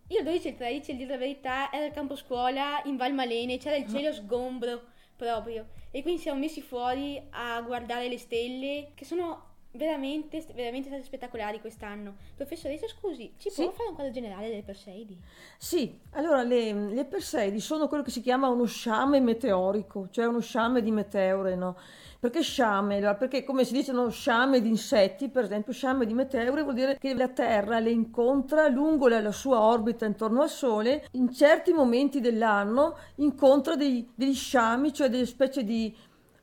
Io 0.10 0.20
il 0.20 0.24
12 0.24 0.48
e 0.48 0.50
il 0.52 0.56
13, 0.58 0.92
a 0.92 0.96
dire 0.96 1.10
la 1.10 1.18
verità, 1.18 1.72
ero 1.72 1.86
al 1.86 1.92
campo 1.92 2.16
scuola 2.16 2.82
in 2.86 2.96
Val 2.96 3.14
Malene, 3.14 3.58
c'era 3.58 3.76
il 3.76 3.88
cielo 3.88 4.14
sgombro 4.14 4.84
proprio. 5.16 5.68
E 5.90 6.04
quindi 6.04 6.22
siamo 6.22 6.40
messi 6.40 6.62
fuori 6.62 7.20
a 7.32 7.62
guardare 7.62 8.08
le 8.08 8.20
stelle, 8.20 8.92
che 8.94 9.06
sono 9.06 9.55
veramente, 9.76 10.46
veramente 10.54 10.88
state 10.90 11.04
spettacolari 11.04 11.60
quest'anno. 11.62 12.16
Professoressa, 12.36 12.88
scusi, 12.88 13.34
ci 13.38 13.50
Sì? 13.50 13.64
può 13.64 13.72
fare 13.72 13.90
un 13.90 13.96
quadro 13.96 14.14
generale 14.14 14.50
delle 14.50 14.64
Perseidi? 14.64 15.18
Sì, 15.58 16.00
allora 16.12 16.44
le, 16.44 16.72
le 16.74 17.06
Perseidi 17.06 17.60
sono 17.60 17.88
quello 17.88 18.04
che 18.04 18.12
si 18.12 18.22
chiama 18.22 18.50
uno 18.50 18.66
sciame 18.66 19.20
meteorico, 19.20 20.08
cioè 20.12 20.26
uno 20.26 20.40
sciame 20.40 20.82
di 20.82 20.92
meteore, 20.92 21.56
no? 21.56 21.78
Perché 22.20 22.42
sciame? 22.42 23.00
Perché 23.18 23.44
come 23.44 23.64
si 23.66 23.74
dice 23.74 23.92
uno 23.92 24.10
sciame 24.10 24.62
di 24.62 24.70
insetti, 24.70 25.30
per 25.30 25.44
esempio, 25.44 25.74
sciame 25.74 26.06
di 26.06 26.14
meteore 26.14 26.62
vuol 26.64 26.74
dire 26.74 26.98
che 26.98 27.14
la 27.14 27.28
Terra 27.30 27.80
le 27.80 27.92
incontra 27.92 28.68
lungo 28.68 29.08
la, 29.08 29.22
la 29.22 29.32
sua 29.32 29.60
orbita 29.62 30.06
intorno 30.06 30.42
al 30.42 30.50
Sole, 30.50 31.08
in 31.12 31.32
certi 31.32 31.72
momenti 31.72 32.20
dell'anno 32.22 32.98
incontra 33.16 33.76
dei- 33.76 34.10
degli 34.16 34.34
sciami, 34.34 34.92
cioè 34.94 35.10
delle 35.10 35.26
specie 35.26 35.64
di 35.64 35.96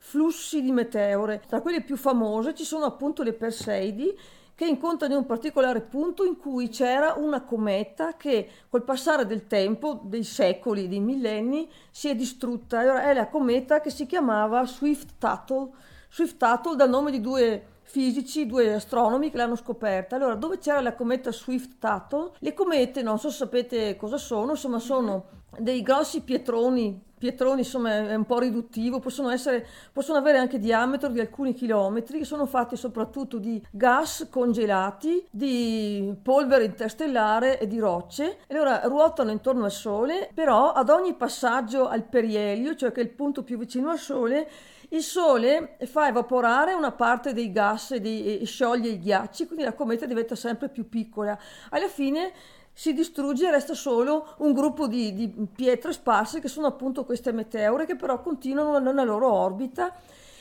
flussi 0.04 0.60
di 0.60 0.72
meteore. 0.72 1.40
Tra 1.46 1.60
quelle 1.60 1.80
più 1.80 1.96
famose 1.96 2.54
ci 2.54 2.64
sono 2.64 2.84
appunto 2.84 3.22
le 3.22 3.32
Perseidi 3.32 4.18
che 4.54 4.66
incontrano 4.66 5.14
in 5.14 5.20
un 5.20 5.26
particolare 5.26 5.80
punto 5.80 6.24
in 6.24 6.36
cui 6.36 6.68
c'era 6.68 7.14
una 7.16 7.42
cometa 7.42 8.16
che 8.16 8.48
col 8.68 8.82
passare 8.82 9.26
del 9.26 9.46
tempo, 9.46 10.00
dei 10.02 10.24
secoli, 10.24 10.88
dei 10.88 11.00
millenni, 11.00 11.70
si 11.90 12.08
è 12.08 12.16
distrutta. 12.16 12.80
Allora, 12.80 13.08
è 13.08 13.14
la 13.14 13.28
cometa 13.28 13.80
che 13.80 13.90
si 13.90 14.04
chiamava 14.04 14.66
Swift-Tuttle, 14.66 15.70
Swift-Tuttle 16.10 16.76
dal 16.76 16.90
nome 16.90 17.12
di 17.12 17.20
due 17.20 17.66
fisici, 17.82 18.46
due 18.46 18.74
astronomi 18.74 19.30
che 19.30 19.36
l'hanno 19.36 19.56
scoperta. 19.56 20.16
Allora, 20.16 20.34
dove 20.34 20.58
c'era 20.58 20.80
la 20.80 20.94
cometa 20.94 21.30
Swift-Tuttle? 21.30 22.32
Le 22.40 22.54
comete, 22.54 23.02
non 23.02 23.20
so 23.20 23.30
se 23.30 23.36
sapete 23.36 23.96
cosa 23.96 24.18
sono, 24.18 24.50
insomma 24.50 24.80
sono 24.80 25.26
dei 25.58 25.80
grossi 25.80 26.22
pietroni 26.22 27.10
pietroni 27.22 27.60
insomma 27.60 28.08
è 28.08 28.14
un 28.16 28.24
po' 28.24 28.40
riduttivo, 28.40 28.98
possono, 28.98 29.30
essere, 29.30 29.64
possono 29.92 30.18
avere 30.18 30.38
anche 30.38 30.58
diametro 30.58 31.08
di 31.08 31.20
alcuni 31.20 31.54
chilometri, 31.54 32.24
sono 32.24 32.46
fatti 32.46 32.74
soprattutto 32.74 33.38
di 33.38 33.64
gas 33.70 34.26
congelati, 34.28 35.24
di 35.30 36.12
polvere 36.20 36.64
interstellare 36.64 37.60
e 37.60 37.68
di 37.68 37.78
rocce. 37.78 38.38
E 38.48 38.54
allora 38.56 38.80
ruotano 38.86 39.30
intorno 39.30 39.66
al 39.66 39.70
Sole, 39.70 40.30
però 40.34 40.72
ad 40.72 40.88
ogni 40.88 41.14
passaggio 41.14 41.86
al 41.86 42.02
perielio, 42.02 42.74
cioè 42.74 42.90
che 42.90 43.00
è 43.00 43.04
il 43.04 43.10
punto 43.10 43.44
più 43.44 43.56
vicino 43.56 43.90
al 43.90 43.98
Sole, 43.98 44.50
il 44.88 45.02
Sole 45.02 45.76
fa 45.84 46.08
evaporare 46.08 46.74
una 46.74 46.90
parte 46.90 47.32
dei 47.32 47.52
gas 47.52 47.92
e, 47.92 48.00
di, 48.00 48.40
e 48.40 48.44
scioglie 48.46 48.88
i 48.88 48.98
ghiacci, 48.98 49.46
quindi 49.46 49.64
la 49.64 49.74
cometa 49.74 50.06
diventa 50.06 50.34
sempre 50.34 50.68
più 50.70 50.88
piccola. 50.88 51.38
Alla 51.70 51.88
fine 51.88 52.32
si 52.72 52.92
distrugge 52.94 53.46
e 53.46 53.50
resta 53.50 53.74
solo 53.74 54.34
un 54.38 54.52
gruppo 54.52 54.86
di, 54.86 55.14
di, 55.14 55.28
pietre 55.54 55.92
sparse 55.92 56.40
che 56.40 56.48
sono 56.48 56.66
appunto 56.66 57.04
queste 57.04 57.32
meteore 57.32 57.86
che 57.86 57.96
però 57.96 58.20
continuano 58.20 58.78
nella 58.78 59.04
loro 59.04 59.30
orbita 59.30 59.94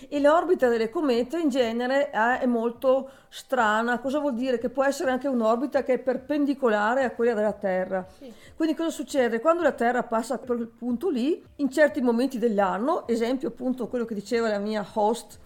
e 0.08 0.20
l'orbita 0.20 0.68
delle 0.68 0.90
comete 0.90 1.38
in 1.38 1.50
genere 1.50 2.10
è 2.10 2.46
molto 2.46 3.10
strana, 3.30 4.00
cosa 4.00 4.20
vuol 4.20 4.34
dire? 4.34 4.58
Che 4.58 4.70
può 4.70 4.84
essere 4.84 5.12
anche 5.12 5.28
un'orbita 5.28 5.84
che 5.84 5.94
è 5.94 6.00
perpendicolare 6.00 7.04
a 7.04 7.12
quella 7.12 7.34
della 7.34 7.54
Terra. 7.54 8.06
Sì. 8.18 8.32
Quindi 8.56 8.76
cosa 8.76 8.90
succede? 8.90 9.40
Quando 9.40 9.62
la 9.62 9.72
Terra 9.72 10.04
passa 10.04 10.38
per 10.38 10.48
quel 10.48 10.68
punto 10.68 11.10
lì, 11.10 11.44
in 11.58 11.70
certi 11.70 12.02
momenti 12.02 12.40
dell'anno, 12.40 13.08
esempio 13.08 13.50
appunto 13.50 13.88
quello 13.88 14.06
che 14.06 14.16
diceva 14.16 14.50
la 14.50 14.58
mia 14.58 14.86
host, 14.94 15.38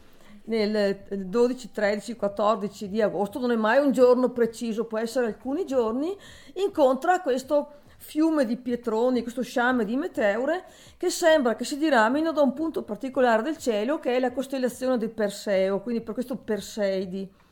nel 0.46 1.04
12, 1.10 1.72
13, 1.72 2.16
14 2.16 2.90
di 2.90 3.02
agosto, 3.02 3.40
non 3.40 3.52
è 3.52 3.56
mai 3.56 3.80
un 3.80 3.92
giorno 3.92 4.30
preciso, 4.30 4.86
può 4.86 4.98
essere 4.98 5.28
alcuni 5.28 5.66
giorni, 5.66 6.16
incontra 6.54 7.22
questo 7.22 7.84
fiume 7.98 8.46
di 8.46 8.58
pietroni, 8.58 9.22
questo 9.22 9.42
sciame 9.42 9.86
di 9.86 9.96
meteore 9.96 10.66
che 10.98 11.10
sembra 11.10 11.56
che 11.56 11.64
si 11.64 11.78
diramino 11.78 12.32
da 12.32 12.42
un 12.42 12.54
punto 12.54 12.84
particolare 12.84 13.42
del 13.42 13.58
cielo 13.58 14.00
che 14.00 14.16
è 14.16 14.20
la 14.20 14.32
costellazione 14.32 14.98
del 14.98 15.10
Perseo, 15.10 15.82
quindi 15.82 16.02
per 16.02 16.14
questo 16.14 16.36
Perseidi. 16.36 17.44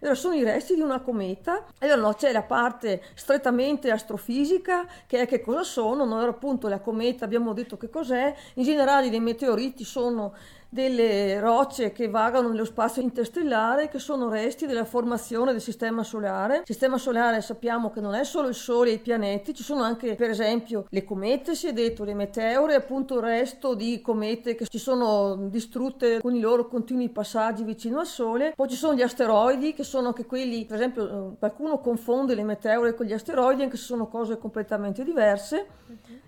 Allora, 0.00 0.16
sono 0.16 0.34
i 0.34 0.42
resti 0.42 0.74
di 0.74 0.80
una 0.80 1.00
cometa. 1.00 1.64
Allora, 1.78 2.00
no, 2.00 2.12
c'è 2.14 2.32
la 2.32 2.42
parte 2.42 3.02
strettamente 3.14 3.88
astrofisica, 3.88 4.84
che 5.06 5.20
è 5.20 5.26
che 5.28 5.40
cosa 5.40 5.62
sono. 5.62 6.04
Noi, 6.04 6.26
appunto, 6.26 6.66
la 6.66 6.80
cometa 6.80 7.24
abbiamo 7.24 7.52
detto 7.52 7.76
che 7.76 7.88
cos'è. 7.88 8.34
In 8.54 8.64
generale, 8.64 9.10
dei 9.10 9.20
meteoriti 9.20 9.84
sono 9.84 10.34
delle 10.72 11.38
rocce 11.38 11.92
che 11.92 12.08
vagano 12.08 12.48
nello 12.48 12.64
spazio 12.64 13.02
interstellare 13.02 13.90
che 13.90 13.98
sono 13.98 14.30
resti 14.30 14.64
della 14.64 14.86
formazione 14.86 15.52
del 15.52 15.60
sistema 15.60 16.02
solare. 16.02 16.60
Il 16.60 16.64
sistema 16.64 16.96
solare 16.96 17.42
sappiamo 17.42 17.90
che 17.90 18.00
non 18.00 18.14
è 18.14 18.24
solo 18.24 18.48
il 18.48 18.54
Sole 18.54 18.88
e 18.88 18.94
i 18.94 18.98
pianeti, 18.98 19.52
ci 19.52 19.62
sono 19.62 19.82
anche 19.82 20.14
per 20.14 20.30
esempio 20.30 20.86
le 20.88 21.04
comete, 21.04 21.54
si 21.54 21.66
è 21.66 21.74
detto, 21.74 22.04
le 22.04 22.14
meteore, 22.14 22.74
appunto 22.74 23.16
il 23.16 23.20
resto 23.20 23.74
di 23.74 24.00
comete 24.00 24.54
che 24.54 24.64
si 24.66 24.78
sono 24.78 25.36
distrutte 25.50 26.22
con 26.22 26.34
i 26.34 26.40
loro 26.40 26.66
continui 26.66 27.10
passaggi 27.10 27.64
vicino 27.64 27.98
al 27.98 28.06
Sole. 28.06 28.54
Poi 28.56 28.68
ci 28.70 28.76
sono 28.76 28.94
gli 28.94 29.02
asteroidi 29.02 29.74
che 29.74 29.84
sono 29.84 30.06
anche 30.06 30.24
quelli, 30.24 30.64
per 30.64 30.76
esempio 30.76 31.04
eh, 31.04 31.38
qualcuno 31.38 31.80
confonde 31.80 32.34
le 32.34 32.44
meteore 32.44 32.94
con 32.94 33.04
gli 33.04 33.12
asteroidi 33.12 33.62
anche 33.62 33.76
se 33.76 33.84
sono 33.84 34.08
cose 34.08 34.38
completamente 34.38 35.04
diverse. 35.04 35.66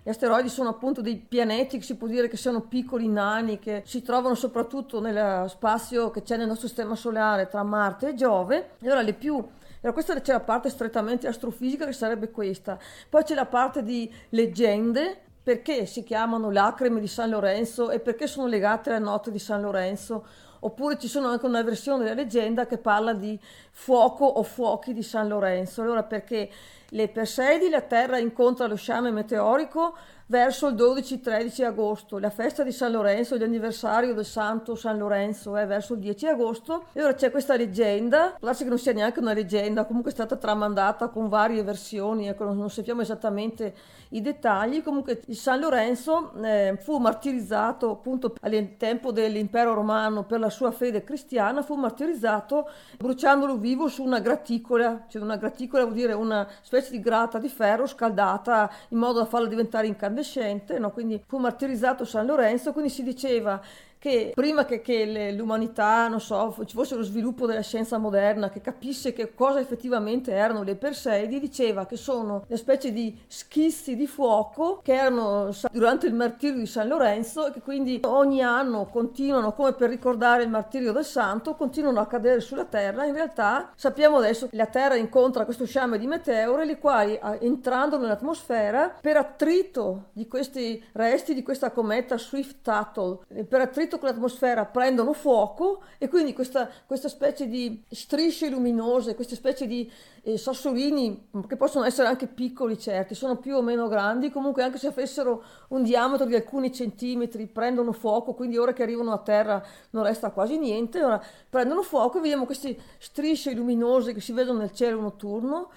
Gli 0.05 0.09
asteroidi 0.09 0.49
sono 0.49 0.69
appunto 0.69 1.01
dei 1.01 1.15
pianeti 1.15 1.79
che 1.79 1.83
si 1.83 1.95
può 1.95 2.05
dire 2.05 2.27
che 2.27 2.37
siano 2.37 2.61
piccoli 2.61 3.07
nani 3.07 3.57
che 3.57 3.81
si 3.87 4.03
trovano 4.03 4.35
soprattutto 4.35 5.01
nello 5.01 5.47
spazio 5.47 6.11
che 6.11 6.21
c'è 6.21 6.37
nel 6.37 6.45
nostro 6.45 6.67
sistema 6.67 6.93
solare 6.95 7.47
tra 7.47 7.63
Marte 7.63 8.09
e 8.09 8.13
Giove. 8.13 8.73
Allora 8.83 9.01
le 9.01 9.13
più 9.13 9.33
allora, 9.33 9.93
questa 9.93 10.21
c'è 10.21 10.31
la 10.31 10.41
parte 10.41 10.69
strettamente 10.69 11.27
astrofisica 11.27 11.87
che 11.87 11.93
sarebbe 11.93 12.29
questa. 12.29 12.77
Poi 13.09 13.23
c'è 13.23 13.33
la 13.33 13.47
parte 13.47 13.81
di 13.81 14.11
leggende, 14.29 15.21
perché 15.45 15.85
si 15.85 16.03
chiamano 16.03 16.49
lacrime 16.49 16.99
di 16.99 17.07
San 17.07 17.29
Lorenzo 17.29 17.91
e 17.91 17.99
perché 17.99 18.25
sono 18.25 18.47
legate 18.47 18.89
alla 18.89 18.97
notte 18.99 19.29
di 19.29 19.37
San 19.37 19.61
Lorenzo. 19.61 20.25
Oppure 20.65 20.97
ci 20.97 21.07
sono 21.07 21.27
anche 21.27 21.45
una 21.45 21.61
versione 21.61 22.03
della 22.03 22.15
leggenda 22.15 22.65
che 22.65 22.79
parla 22.79 23.13
di 23.13 23.39
fuoco 23.71 24.25
o 24.25 24.41
fuochi 24.41 24.93
di 24.93 25.03
San 25.03 25.27
Lorenzo. 25.27 25.83
Allora, 25.83 26.01
perché 26.01 26.49
le 26.89 27.07
Perseidi, 27.07 27.69
la 27.69 27.81
Terra 27.81 28.17
incontra 28.17 28.65
lo 28.65 28.75
sciame 28.75 29.11
meteorico 29.11 29.95
verso 30.27 30.67
il 30.67 30.75
12-13 30.75 31.65
agosto. 31.65 32.17
La 32.17 32.31
festa 32.31 32.63
di 32.63 32.71
San 32.71 32.91
Lorenzo, 32.91 33.37
l'anniversario 33.37 34.15
del 34.15 34.25
santo 34.25 34.73
San 34.73 34.97
Lorenzo 34.97 35.55
è 35.55 35.67
verso 35.67 35.93
il 35.93 35.99
10 35.99 36.27
agosto. 36.27 36.85
E 36.93 37.03
ora 37.03 37.13
c'è 37.13 37.29
questa 37.29 37.55
leggenda, 37.55 38.35
darsi 38.39 38.63
che 38.63 38.69
non 38.69 38.79
sia 38.79 38.93
neanche 38.93 39.19
una 39.19 39.33
leggenda, 39.33 39.85
comunque 39.85 40.09
è 40.11 40.13
stata 40.13 40.35
tramandata 40.35 41.09
con 41.09 41.27
varie 41.27 41.61
versioni, 41.63 42.27
ecco, 42.27 42.51
non 42.51 42.69
sappiamo 42.71 43.01
esattamente 43.01 43.75
i 44.15 44.21
dettagli. 44.21 44.81
Comunque 44.81 45.21
il 45.27 45.35
San 45.35 45.59
Lorenzo 45.59 46.33
eh, 46.43 46.77
fu 46.81 46.97
martirizzato 46.97 47.91
appunto 47.91 48.35
al 48.41 48.75
tempo 48.77 49.11
dell'impero 49.11 49.73
romano 49.73 50.23
per 50.23 50.39
la 50.39 50.49
sua 50.49 50.71
fede 50.71 51.03
cristiana, 51.03 51.61
fu 51.61 51.75
martirizzato 51.75 52.69
bruciandolo 52.97 53.57
vivo 53.57 53.87
su 53.87 54.03
una 54.03 54.19
graticola, 54.19 55.05
cioè 55.07 55.21
una 55.21 55.37
graticola 55.37 55.83
vuol 55.83 55.95
dire 55.95 56.13
una 56.13 56.47
specie 56.61 56.91
di 56.91 56.99
grata 56.99 57.37
di 57.37 57.49
ferro 57.49 57.85
scaldata 57.85 58.71
in 58.89 58.97
modo 58.97 59.19
da 59.19 59.25
farla 59.25 59.47
diventare 59.47 59.87
incandescente, 59.87 60.79
no? 60.79 60.91
quindi 60.91 61.21
fu 61.25 61.37
martirizzato 61.37 62.05
San 62.05 62.25
Lorenzo, 62.25 62.71
quindi 62.71 62.89
si 62.89 63.03
diceva 63.03 63.61
che 64.05 64.33
prima 64.35 64.65
che, 64.65 64.81
che, 64.81 65.31
l'umanità, 65.31 66.07
non 66.07 66.21
so, 66.21 66.55
ci 66.65 66.75
fosse 66.75 66.93
lo 66.93 67.01
sviluppo 67.01 67.47
della 67.47 67.61
scienza 67.61 67.97
moderna, 67.97 68.49
che 68.49 68.61
capisse 68.61 69.13
che 69.13 69.33
cosa 69.33 69.59
effettivamente 69.59 70.31
erano 70.31 70.61
le 70.61 70.75
Perseidi, 70.75 71.39
diceva 71.39 71.87
che 71.87 71.97
sono 71.97 72.43
una 72.47 72.57
specie 72.57 72.91
di 72.91 73.19
schizzi 73.25 73.95
di 73.95 74.05
fuoco 74.05 74.79
che 74.83 74.93
erano 74.93 75.49
durante 75.71 76.05
il 76.05 76.13
martirio 76.13 76.59
di 76.59 76.67
San 76.67 76.87
Lorenzo 76.87 77.47
e 77.47 77.51
che 77.51 77.61
quindi 77.61 78.01
ogni 78.03 78.43
anno 78.43 78.85
continuano, 78.85 79.53
come 79.53 79.73
per 79.73 79.89
ricordare 79.89 80.43
il 80.43 80.49
martirio 80.49 80.91
del 80.91 81.03
santo, 81.03 81.55
continuano 81.55 81.99
a 81.99 82.05
cadere 82.05 82.41
sulla 82.41 82.65
Terra. 82.65 83.05
In 83.05 83.13
realtà 83.13 83.71
sappiamo 83.75 84.17
adesso 84.17 84.47
che 84.49 84.55
la 84.55 84.67
Terra 84.67 84.95
incontra 84.97 85.45
questo 85.45 85.65
sciame 85.65 85.97
di 85.97 86.05
meteore, 86.05 86.65
le 86.65 86.77
quali 86.77 87.19
entrando 87.39 87.97
nell'atmosfera, 87.97 88.97
per 89.01 89.17
attrito 89.17 90.09
di 90.11 90.27
questi 90.27 90.83
resti 90.91 91.33
di 91.33 91.41
questa 91.41 91.71
cometa 91.71 92.19
Swift-Tuttle, 92.19 93.45
per 93.45 93.61
attrito 93.61 93.93
contatto 93.95 93.99
con 93.99 94.09
l'atmosfera 94.09 94.65
prendono 94.65 95.13
fuoco 95.13 95.81
e 95.97 96.07
quindi 96.07 96.33
questa, 96.33 96.69
questa 96.85 97.07
specie 97.07 97.47
di 97.47 97.83
strisce 97.89 98.49
luminose, 98.49 99.15
queste 99.15 99.35
specie 99.35 99.67
di 99.67 99.89
eh, 100.23 100.37
sassolini 100.37 101.29
che 101.47 101.55
possono 101.55 101.85
essere 101.85 102.07
anche 102.07 102.27
piccoli 102.27 102.77
certi, 102.77 103.15
sono 103.15 103.37
più 103.37 103.55
o 103.55 103.61
meno 103.61 103.87
grandi, 103.87 104.31
comunque 104.31 104.63
anche 104.63 104.77
se 104.77 104.87
avessero 104.87 105.43
un 105.69 105.83
diametro 105.83 106.25
di 106.25 106.35
alcuni 106.35 106.71
centimetri 106.71 107.47
prendono 107.47 107.91
fuoco, 107.91 108.33
quindi 108.33 108.57
ora 108.57 108.73
che 108.73 108.83
arrivano 108.83 109.11
a 109.11 109.19
terra 109.19 109.63
non 109.91 110.03
resta 110.03 110.31
quasi 110.31 110.57
niente, 110.57 111.03
ora 111.03 111.21
prendono 111.49 111.81
fuoco 111.81 112.17
e 112.17 112.21
vediamo 112.21 112.45
queste 112.45 112.77
strisce 112.97 113.53
luminose 113.53 114.13
che 114.13 114.21
si 114.21 114.33
vedono 114.33 114.59
nel 114.59 114.71
cielo 114.71 114.99
notturno 114.99 115.69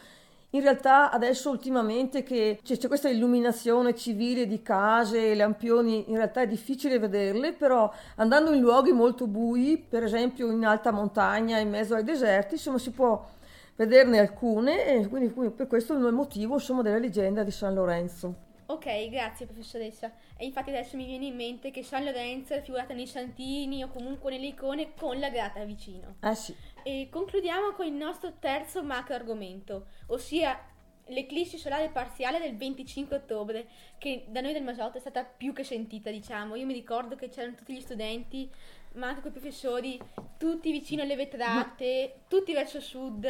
in 0.50 0.62
realtà 0.62 1.10
adesso 1.10 1.50
ultimamente 1.50 2.22
che 2.22 2.60
c'è, 2.62 2.78
c'è, 2.78 2.88
questa 2.88 3.10
illuminazione 3.10 3.94
civile 3.94 4.46
di 4.46 4.62
case, 4.62 5.34
lampioni, 5.34 6.08
in 6.08 6.16
realtà 6.16 6.40
è 6.40 6.46
difficile 6.46 6.98
vederle, 6.98 7.52
però 7.52 7.92
andando 8.16 8.52
in 8.52 8.60
luoghi 8.60 8.92
molto 8.92 9.26
bui, 9.26 9.76
per 9.76 10.04
esempio 10.04 10.50
in 10.50 10.64
alta 10.64 10.90
montagna, 10.90 11.58
in 11.58 11.68
mezzo 11.68 11.94
ai 11.94 12.04
deserti, 12.04 12.54
insomma 12.54 12.78
si 12.78 12.90
può 12.92 13.28
vederne 13.76 14.18
alcune 14.18 14.86
e 14.86 15.06
quindi, 15.06 15.28
per 15.50 15.66
questo 15.66 15.92
è 15.94 15.96
il 15.98 16.12
motivo 16.12 16.54
insomma, 16.54 16.80
della 16.82 16.98
leggenda 16.98 17.42
di 17.42 17.50
San 17.50 17.74
Lorenzo. 17.74 18.47
Ok, 18.70 19.08
grazie 19.08 19.46
professoressa. 19.46 20.12
E 20.36 20.44
infatti 20.44 20.68
adesso 20.68 20.96
mi 20.98 21.06
viene 21.06 21.24
in 21.24 21.34
mente 21.34 21.70
che 21.70 21.82
San 21.82 22.04
Lorenzo 22.04 22.52
è 22.52 22.56
raffigurata 22.56 22.92
nei 22.92 23.06
santini 23.06 23.82
o 23.82 23.88
comunque 23.88 24.30
nelle 24.30 24.48
icone 24.48 24.92
con 24.94 25.18
la 25.18 25.30
grata 25.30 25.64
vicino. 25.64 26.16
Ah 26.20 26.34
sì. 26.34 26.54
E 26.82 27.08
concludiamo 27.10 27.72
con 27.72 27.86
il 27.86 27.94
nostro 27.94 28.34
terzo 28.38 28.82
macro 28.82 29.14
argomento, 29.14 29.86
ossia 30.08 30.62
l'eclissi 31.06 31.56
solare 31.56 31.88
parziale 31.88 32.38
del 32.40 32.58
25 32.58 33.16
ottobre, 33.16 33.66
che 33.96 34.26
da 34.28 34.42
noi 34.42 34.52
del 34.52 34.62
Masotto 34.62 34.98
è 34.98 35.00
stata 35.00 35.24
più 35.24 35.54
che 35.54 35.64
sentita, 35.64 36.10
diciamo. 36.10 36.54
Io 36.54 36.66
mi 36.66 36.74
ricordo 36.74 37.16
che 37.16 37.30
c'erano 37.30 37.54
tutti 37.54 37.74
gli 37.74 37.80
studenti, 37.80 38.50
ma 38.96 39.08
anche 39.08 39.22
quei 39.22 39.32
professori, 39.32 39.98
tutti 40.36 40.70
vicino 40.70 41.00
alle 41.00 41.16
vetrate, 41.16 42.12
ma... 42.14 42.22
tutti 42.28 42.52
verso 42.52 42.80
sud 42.80 43.26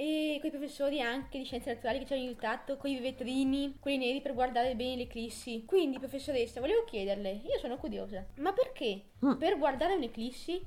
e 0.00 0.36
quei 0.38 0.52
professori 0.52 1.00
anche 1.00 1.38
di 1.38 1.44
scienze 1.44 1.72
naturali 1.72 1.98
che 1.98 2.06
ci 2.06 2.12
hanno 2.12 2.22
aiutato 2.22 2.76
con 2.76 2.88
i 2.88 3.00
vetrini, 3.00 3.78
quelli 3.80 3.98
neri 3.98 4.20
per 4.20 4.32
guardare 4.32 4.76
bene 4.76 4.94
l'eclissi. 4.94 5.64
Quindi, 5.66 5.98
professoressa, 5.98 6.60
volevo 6.60 6.84
chiederle, 6.84 7.40
io 7.42 7.58
sono 7.58 7.78
curiosa, 7.78 8.24
ma 8.36 8.52
perché 8.52 9.06
mm. 9.26 9.32
per 9.32 9.58
guardare 9.58 9.96
un'eclissi 9.96 10.62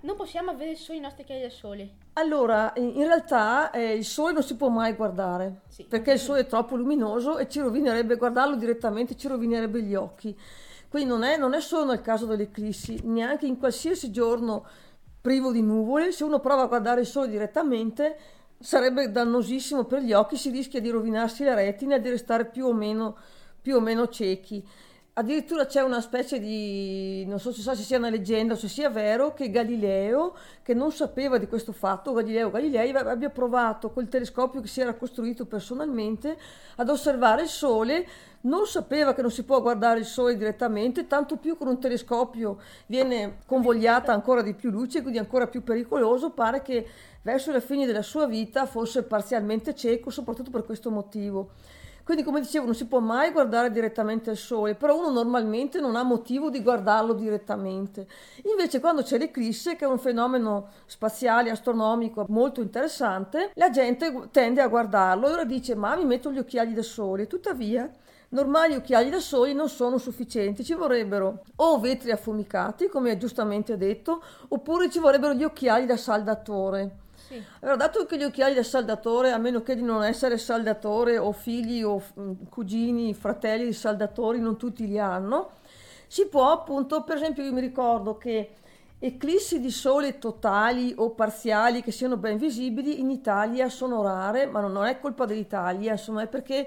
non 0.00 0.16
possiamo 0.16 0.50
avere 0.50 0.74
solo 0.74 0.98
i 0.98 1.00
nostri 1.00 1.22
occhiali 1.22 1.42
da 1.42 1.50
sole? 1.50 1.88
Allora, 2.14 2.72
in 2.74 3.04
realtà 3.04 3.70
eh, 3.70 3.94
il 3.94 4.04
sole 4.04 4.32
non 4.32 4.42
si 4.42 4.56
può 4.56 4.68
mai 4.70 4.94
guardare, 4.94 5.60
sì. 5.68 5.84
perché 5.84 6.14
il 6.14 6.18
sole 6.18 6.40
è 6.40 6.46
troppo 6.46 6.74
luminoso 6.74 7.38
e 7.38 7.48
ci 7.48 7.60
rovinerebbe, 7.60 8.16
guardarlo 8.16 8.56
direttamente 8.56 9.14
ci 9.14 9.28
rovinerebbe 9.28 9.82
gli 9.82 9.94
occhi. 9.94 10.36
Quindi 10.88 11.08
non 11.08 11.22
è, 11.22 11.36
non 11.36 11.54
è 11.54 11.60
solo 11.60 11.84
nel 11.84 12.00
caso 12.00 12.26
dell'eclissi, 12.26 13.02
neanche 13.04 13.46
in 13.46 13.56
qualsiasi 13.56 14.10
giorno 14.10 14.66
privo 15.20 15.52
di 15.52 15.62
nuvole, 15.62 16.10
se 16.10 16.24
uno 16.24 16.40
prova 16.40 16.62
a 16.62 16.66
guardare 16.66 17.02
il 17.02 17.06
sole 17.06 17.28
direttamente 17.28 18.42
sarebbe 18.64 19.10
dannosissimo 19.10 19.84
per 19.84 20.00
gli 20.00 20.14
occhi, 20.14 20.38
si 20.38 20.48
rischia 20.48 20.80
di 20.80 20.88
rovinarsi 20.88 21.44
la 21.44 21.52
retina 21.52 21.96
e 21.96 22.00
di 22.00 22.08
restare 22.08 22.46
più 22.46 22.64
o 22.64 22.72
meno, 22.72 23.14
più 23.60 23.76
o 23.76 23.80
meno 23.80 24.08
ciechi. 24.08 24.66
Addirittura 25.16 25.66
c'è 25.66 25.80
una 25.80 26.00
specie 26.00 26.40
di, 26.40 27.24
non 27.26 27.38
so 27.38 27.52
se 27.52 27.74
sia 27.76 27.98
una 27.98 28.10
leggenda 28.10 28.54
o 28.54 28.56
se 28.56 28.66
sia 28.66 28.90
vero, 28.90 29.32
che 29.32 29.48
Galileo, 29.48 30.34
che 30.60 30.74
non 30.74 30.90
sapeva 30.90 31.38
di 31.38 31.46
questo 31.46 31.70
fatto, 31.70 32.12
Galileo 32.12 32.50
Galilei 32.50 32.90
abbia 32.90 33.30
provato 33.30 33.92
col 33.92 34.08
telescopio 34.08 34.60
che 34.60 34.66
si 34.66 34.80
era 34.80 34.94
costruito 34.94 35.46
personalmente 35.46 36.36
ad 36.74 36.88
osservare 36.88 37.42
il 37.42 37.48
Sole, 37.48 38.04
non 38.40 38.66
sapeva 38.66 39.14
che 39.14 39.22
non 39.22 39.30
si 39.30 39.44
può 39.44 39.62
guardare 39.62 40.00
il 40.00 40.04
Sole 40.04 40.36
direttamente, 40.36 41.06
tanto 41.06 41.36
più 41.36 41.56
con 41.56 41.68
un 41.68 41.78
telescopio 41.78 42.58
viene 42.86 43.36
convogliata 43.46 44.12
ancora 44.12 44.42
di 44.42 44.54
più 44.54 44.70
luce, 44.70 45.00
quindi 45.00 45.18
ancora 45.18 45.46
più 45.46 45.62
pericoloso, 45.62 46.30
pare 46.30 46.60
che 46.60 46.88
verso 47.22 47.52
la 47.52 47.60
fine 47.60 47.86
della 47.86 48.02
sua 48.02 48.26
vita 48.26 48.66
fosse 48.66 49.04
parzialmente 49.04 49.76
cieco, 49.76 50.10
soprattutto 50.10 50.50
per 50.50 50.64
questo 50.64 50.90
motivo. 50.90 51.50
Quindi, 52.04 52.22
come 52.22 52.40
dicevo, 52.40 52.66
non 52.66 52.74
si 52.74 52.86
può 52.86 53.00
mai 53.00 53.30
guardare 53.32 53.70
direttamente 53.70 54.30
il 54.30 54.36
sole, 54.36 54.74
però 54.74 54.98
uno 54.98 55.10
normalmente 55.10 55.80
non 55.80 55.96
ha 55.96 56.02
motivo 56.02 56.50
di 56.50 56.62
guardarlo 56.62 57.14
direttamente. 57.14 58.06
Invece, 58.50 58.78
quando 58.78 59.02
c'è 59.02 59.16
l'eclisse, 59.16 59.74
che 59.74 59.86
è 59.86 59.88
un 59.88 59.98
fenomeno 59.98 60.68
spaziale, 60.84 61.48
astronomico 61.48 62.26
molto 62.28 62.60
interessante, 62.60 63.52
la 63.54 63.70
gente 63.70 64.28
tende 64.30 64.60
a 64.60 64.68
guardarlo 64.68 65.28
e 65.28 65.32
ora 65.32 65.44
dice: 65.44 65.74
Ma 65.74 65.96
mi 65.96 66.04
metto 66.04 66.30
gli 66.30 66.38
occhiali 66.38 66.74
da 66.74 66.82
sole. 66.82 67.26
Tuttavia, 67.26 67.90
normali 68.28 68.74
occhiali 68.74 69.08
da 69.08 69.20
sole 69.20 69.54
non 69.54 69.70
sono 69.70 69.96
sufficienti, 69.96 70.62
ci 70.62 70.74
vorrebbero 70.74 71.42
o 71.56 71.80
vetri 71.80 72.10
affumicati, 72.10 72.88
come 72.88 73.16
giustamente 73.16 73.78
detto, 73.78 74.22
oppure 74.48 74.90
ci 74.90 74.98
vorrebbero 74.98 75.32
gli 75.32 75.44
occhiali 75.44 75.86
da 75.86 75.96
saldatore. 75.96 76.98
Sì. 77.26 77.42
Allora, 77.60 77.76
dato 77.76 78.04
che 78.04 78.18
gli 78.18 78.22
occhiali 78.22 78.54
da 78.54 78.62
saldatore, 78.62 79.32
a 79.32 79.38
meno 79.38 79.62
che 79.62 79.74
di 79.74 79.82
non 79.82 80.04
essere 80.04 80.36
saldatore 80.36 81.16
o 81.16 81.32
figli 81.32 81.82
o 81.82 82.02
mm, 82.18 82.32
cugini, 82.50 83.14
fratelli 83.14 83.66
di 83.66 83.72
saldatori, 83.72 84.40
non 84.40 84.56
tutti 84.56 84.86
li 84.86 84.98
hanno, 84.98 85.52
si 86.06 86.26
può 86.26 86.50
appunto, 86.50 87.02
per 87.02 87.16
esempio 87.16 87.42
io 87.42 87.52
mi 87.52 87.60
ricordo 87.60 88.18
che 88.18 88.50
eclissi 88.98 89.60
di 89.60 89.70
sole 89.70 90.18
totali 90.18 90.94
o 90.96 91.10
parziali 91.10 91.82
che 91.82 91.90
siano 91.90 92.16
ben 92.16 92.38
visibili 92.38 93.00
in 93.00 93.10
Italia 93.10 93.68
sono 93.68 94.02
rare, 94.02 94.46
ma 94.46 94.60
non 94.60 94.84
è 94.86 94.98
colpa 94.98 95.26
dell'Italia, 95.26 95.92
insomma 95.92 96.22
è 96.22 96.26
perché 96.26 96.66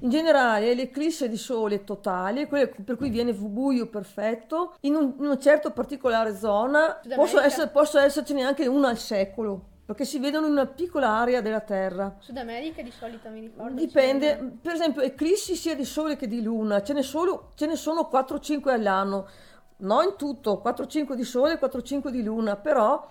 in 0.00 0.10
generale 0.10 0.74
l'eclisse 0.74 1.28
di 1.28 1.36
sole 1.36 1.84
totale, 1.84 2.46
quelle 2.46 2.68
per 2.68 2.96
cui 2.96 3.08
viene 3.08 3.32
buio 3.32 3.86
perfetto, 3.86 4.74
in, 4.80 4.94
un, 4.94 5.14
in 5.18 5.24
una 5.24 5.38
certa 5.38 5.70
particolare 5.70 6.36
zona, 6.36 7.00
possono, 7.14 7.42
essere, 7.42 7.68
possono 7.68 8.04
essercene 8.04 8.42
anche 8.42 8.66
una 8.66 8.88
al 8.88 8.98
secolo 8.98 9.76
perché 9.88 10.04
si 10.04 10.18
vedono 10.18 10.44
in 10.44 10.52
una 10.52 10.66
piccola 10.66 11.08
area 11.08 11.40
della 11.40 11.60
Terra. 11.60 12.14
Sud 12.18 12.36
America 12.36 12.82
di 12.82 12.90
solito 12.90 13.30
mi 13.30 13.40
ricordo. 13.40 13.74
Dipende, 13.74 14.58
per 14.60 14.74
esempio 14.74 15.00
eclissi 15.00 15.56
sia 15.56 15.74
di 15.74 15.86
Sole 15.86 16.16
che 16.16 16.26
di 16.26 16.42
Luna, 16.42 16.82
ce 16.82 16.92
ne, 16.92 17.02
solo, 17.02 17.52
ce 17.54 17.64
ne 17.64 17.74
sono 17.74 18.10
4-5 18.12 18.68
all'anno, 18.68 19.26
non 19.78 20.04
in 20.04 20.16
tutto, 20.18 20.60
4-5 20.62 21.14
di 21.14 21.24
Sole 21.24 21.58
e 21.58 21.58
4-5 21.58 22.10
di 22.10 22.22
Luna, 22.22 22.56
però 22.56 23.08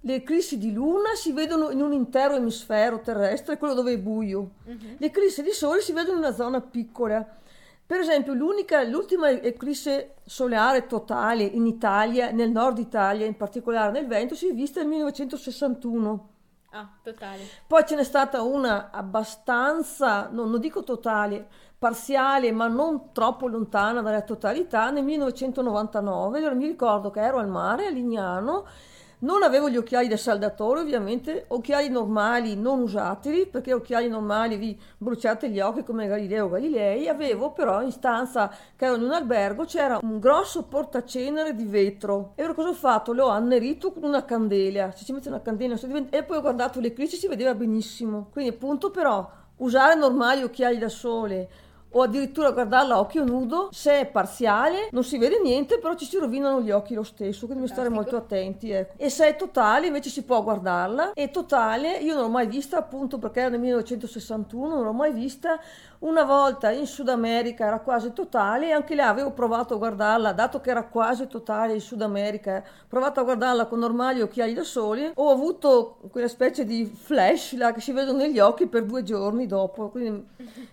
le 0.00 0.14
eclissi 0.14 0.56
di 0.56 0.72
Luna 0.72 1.14
si 1.14 1.32
vedono 1.32 1.68
in 1.68 1.82
un 1.82 1.92
intero 1.92 2.36
emisfero 2.36 3.02
terrestre, 3.02 3.58
quello 3.58 3.74
dove 3.74 3.92
è 3.92 3.98
buio. 3.98 4.52
Uh-huh. 4.64 4.76
Le 4.96 5.06
eclissi 5.06 5.42
di 5.42 5.52
Sole 5.52 5.82
si 5.82 5.92
vedono 5.92 6.16
in 6.16 6.24
una 6.24 6.32
zona 6.32 6.62
piccola. 6.62 7.36
Per 7.88 7.98
esempio, 7.98 8.34
l'ultima 8.34 9.30
eclisse 9.30 10.16
solare 10.26 10.86
totale 10.86 11.42
in 11.42 11.64
Italia, 11.64 12.30
nel 12.30 12.50
nord 12.50 12.76
Italia, 12.76 13.24
in 13.24 13.34
particolare 13.34 13.92
nel 13.92 14.06
Veneto, 14.06 14.34
si 14.34 14.46
è 14.46 14.52
vista 14.52 14.80
nel 14.80 14.90
1961. 14.90 16.28
Ah, 16.72 16.86
totale. 17.02 17.40
Poi 17.66 17.86
ce 17.86 17.96
n'è 17.96 18.04
stata 18.04 18.42
una 18.42 18.90
abbastanza, 18.90 20.28
no, 20.30 20.44
non 20.44 20.60
dico 20.60 20.84
totale, 20.84 21.48
parziale, 21.78 22.52
ma 22.52 22.68
non 22.68 23.10
troppo 23.12 23.48
lontana 23.48 24.02
dalla 24.02 24.20
totalità, 24.20 24.90
nel 24.90 25.04
1999. 25.04 26.38
Allora 26.40 26.54
mi 26.54 26.66
ricordo 26.66 27.08
che 27.08 27.20
ero 27.20 27.38
al 27.38 27.48
mare 27.48 27.86
a 27.86 27.90
Lignano 27.90 28.66
non 29.20 29.42
avevo 29.42 29.68
gli 29.68 29.76
occhiali 29.76 30.06
da 30.06 30.16
saldatore, 30.16 30.80
ovviamente, 30.80 31.44
occhiali 31.48 31.88
normali 31.88 32.54
non 32.54 32.80
usateli, 32.80 33.46
perché 33.46 33.72
occhiali 33.72 34.08
normali 34.08 34.56
vi 34.56 34.78
bruciate 34.96 35.50
gli 35.50 35.58
occhi 35.60 35.82
come 35.82 36.06
Galileo 36.06 36.48
Galilei. 36.48 37.08
Avevo 37.08 37.52
però 37.52 37.82
in 37.82 37.90
stanza, 37.90 38.52
che 38.76 38.84
ero 38.84 38.96
in 38.96 39.02
un 39.02 39.12
albergo, 39.12 39.64
c'era 39.64 39.98
un 40.02 40.18
grosso 40.18 40.64
portacenere 40.64 41.54
di 41.54 41.64
vetro. 41.64 42.32
E 42.36 42.44
ora 42.44 42.54
cosa 42.54 42.68
ho 42.68 42.74
fatto? 42.74 43.12
L'ho 43.12 43.28
annerito 43.28 43.92
con 43.92 44.04
una 44.04 44.24
candela. 44.24 44.92
Se 44.92 45.04
ci 45.04 45.12
mette 45.12 45.28
una 45.28 45.40
candela, 45.40 45.76
e 46.10 46.22
poi 46.22 46.36
ho 46.36 46.40
guardato 46.40 46.80
le 46.80 46.92
crisi, 46.92 47.16
si 47.16 47.26
vedeva 47.26 47.54
benissimo. 47.54 48.28
Quindi 48.30 48.50
appunto 48.50 48.90
però 48.90 49.28
usare 49.56 49.96
normali 49.96 50.42
occhiali 50.42 50.78
da 50.78 50.88
sole 50.88 51.48
o 51.90 52.02
addirittura 52.02 52.50
guardarla 52.50 52.94
a 52.94 52.98
occhio 53.00 53.24
nudo, 53.24 53.68
se 53.70 54.00
è 54.00 54.06
parziale 54.06 54.88
non 54.90 55.04
si 55.04 55.18
vede 55.18 55.40
niente, 55.40 55.78
però 55.78 55.94
ci 55.94 56.04
si 56.04 56.18
rovinano 56.18 56.60
gli 56.60 56.70
occhi 56.70 56.94
lo 56.94 57.02
stesso, 57.02 57.46
quindi 57.46 57.64
bisogna 57.64 57.80
stare 57.80 57.94
molto 57.94 58.16
attenti. 58.16 58.70
Ecco. 58.70 58.94
E 58.96 59.10
se 59.10 59.28
è 59.28 59.36
totale 59.36 59.86
invece 59.86 60.10
si 60.10 60.24
può 60.24 60.42
guardarla, 60.42 61.12
e 61.12 61.30
totale 61.30 61.98
io 61.98 62.14
non 62.14 62.24
l'ho 62.24 62.28
mai 62.28 62.46
vista 62.46 62.76
appunto 62.76 63.18
perché 63.18 63.40
era 63.40 63.50
nel 63.50 63.60
1961, 63.60 64.74
non 64.74 64.84
l'ho 64.84 64.92
mai 64.92 65.12
vista, 65.12 65.58
una 66.00 66.22
volta 66.22 66.70
in 66.70 66.86
Sud 66.86 67.08
America 67.08 67.66
era 67.66 67.80
quasi 67.80 68.12
totale 68.12 68.68
e 68.68 68.72
anche 68.72 68.94
là 68.94 69.08
avevo 69.08 69.32
provato 69.32 69.74
a 69.74 69.78
guardarla, 69.78 70.32
dato 70.32 70.60
che 70.60 70.70
era 70.70 70.84
quasi 70.84 71.26
totale 71.26 71.74
in 71.74 71.80
Sud 71.80 72.02
America, 72.02 72.62
ho 72.64 72.86
provato 72.86 73.20
a 73.20 73.24
guardarla 73.24 73.66
con 73.66 73.80
normali 73.80 74.20
occhiali 74.20 74.54
da 74.54 74.62
sole, 74.62 75.10
ho 75.14 75.30
avuto 75.30 75.98
quella 76.10 76.28
specie 76.28 76.64
di 76.64 76.84
flash 76.84 77.56
là 77.56 77.72
che 77.72 77.80
si 77.80 77.92
vedono 77.92 78.18
negli 78.18 78.38
occhi 78.38 78.66
per 78.66 78.84
due 78.84 79.02
giorni 79.02 79.46
dopo, 79.46 79.88
quindi 79.88 80.26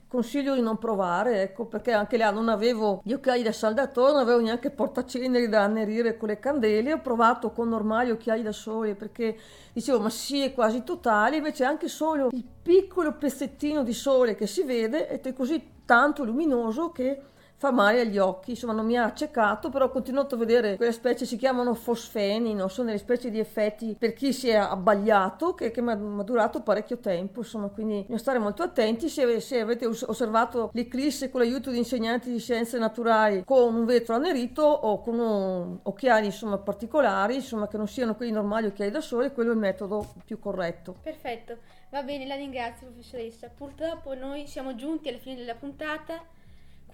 consiglio 0.08 0.54
di 0.54 0.62
non 0.62 0.78
provare, 0.78 1.05
ecco, 1.42 1.66
perché 1.66 1.92
anche 1.92 2.18
là 2.18 2.32
non 2.32 2.50
avevo 2.50 3.02
gli 3.04 3.14
occhiali 3.14 3.44
da 3.44 3.52
saldatore, 3.52 4.14
non 4.14 4.22
avevo 4.22 4.40
neanche 4.40 4.70
portaceneri 4.70 5.48
da 5.48 5.62
annerire 5.62 6.18
con 6.18 6.30
le 6.30 6.40
candele, 6.40 6.94
ho 6.94 7.00
provato 7.00 7.52
con 7.52 7.70
normali 7.70 8.12
occhiali 8.12 8.42
da 8.42 8.52
sole 8.52 8.96
perché 8.96 9.38
dicevo 9.74 10.00
ma 10.00 10.10
sì 10.10 10.42
è 10.42 10.54
quasi 10.54 10.84
totale, 10.84 11.38
invece 11.38 11.64
anche 11.64 11.88
solo 11.88 12.30
il 12.32 12.44
piccolo 12.62 13.14
pezzettino 13.14 13.84
di 13.84 13.94
sole 13.94 14.36
che 14.36 14.48
si 14.48 14.64
vede 14.64 15.08
è 15.08 15.34
così 15.34 15.74
tanto 15.86 16.24
luminoso 16.24 16.92
che 16.92 17.22
fa 17.66 17.72
male 17.72 18.02
agli 18.02 18.20
occhi, 18.20 18.52
insomma 18.52 18.74
non 18.74 18.86
mi 18.86 18.96
ha 18.96 19.06
accecato, 19.06 19.70
però 19.70 19.86
ho 19.86 19.90
continuato 19.90 20.36
a 20.36 20.38
vedere 20.38 20.76
quelle 20.76 20.92
specie, 20.92 21.26
si 21.26 21.36
chiamano 21.36 21.74
fosfeni, 21.74 22.54
no? 22.54 22.68
sono 22.68 22.88
delle 22.88 23.00
specie 23.00 23.32
di 23.32 23.40
effetti 23.40 23.96
per 23.98 24.14
chi 24.14 24.34
si 24.34 24.50
è 24.50 24.56
abbagliato, 24.56 25.56
che, 25.56 25.72
che 25.72 25.82
mi 25.82 25.92
ha 25.92 25.96
durato 25.96 26.62
parecchio 26.62 27.00
tempo, 27.00 27.40
insomma 27.40 27.70
quindi 27.70 28.02
bisogna 28.02 28.20
stare 28.20 28.40
molto 28.40 28.62
attenti, 28.62 29.10
se, 29.10 29.40
se 29.40 29.60
avete 29.60 29.88
osservato 29.88 30.70
l'eclisse 30.74 31.32
con 31.32 31.42
l'aiuto 31.42 31.72
di 31.72 31.80
insegnanti 31.80 32.32
di 32.32 32.40
scienze 32.40 32.78
naturali 32.78 33.44
con 33.44 33.74
un 33.74 33.86
vetro 33.86 34.14
annerito 34.14 34.62
o 34.62 35.02
con 35.02 35.18
un, 35.18 35.80
occhiali 35.84 36.28
insomma 36.28 36.60
particolari, 36.60 37.36
insomma 37.36 37.68
che 37.68 37.78
non 37.78 37.88
siano 37.88 38.16
quelli 38.16 38.32
normali 38.32 38.68
occhiali 38.68 38.92
da 38.92 39.02
sole, 39.02 39.32
quello 39.32 39.50
è 39.50 39.54
il 39.54 39.60
metodo 39.60 40.14
più 40.24 40.38
corretto. 40.38 40.98
Perfetto, 41.02 41.58
va 41.90 42.04
bene, 42.04 42.28
la 42.28 42.36
ringrazio 42.36 42.88
professoressa. 42.88 43.50
Purtroppo 43.50 44.14
noi 44.14 44.46
siamo 44.46 44.76
giunti 44.76 45.10
alla 45.10 45.18
fine 45.18 45.38
della 45.38 45.56
puntata. 45.56 46.22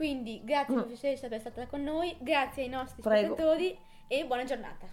Quindi 0.01 0.41
grazie 0.43 0.73
mm. 0.73 0.77
professoressa 0.79 1.27
per 1.27 1.37
essere 1.37 1.51
stata 1.51 1.67
con 1.67 1.83
noi, 1.83 2.15
grazie 2.21 2.63
ai 2.63 2.69
nostri 2.69 3.03
Prego. 3.03 3.35
spettatori 3.35 3.77
e 4.07 4.25
buona 4.25 4.45
giornata. 4.45 4.87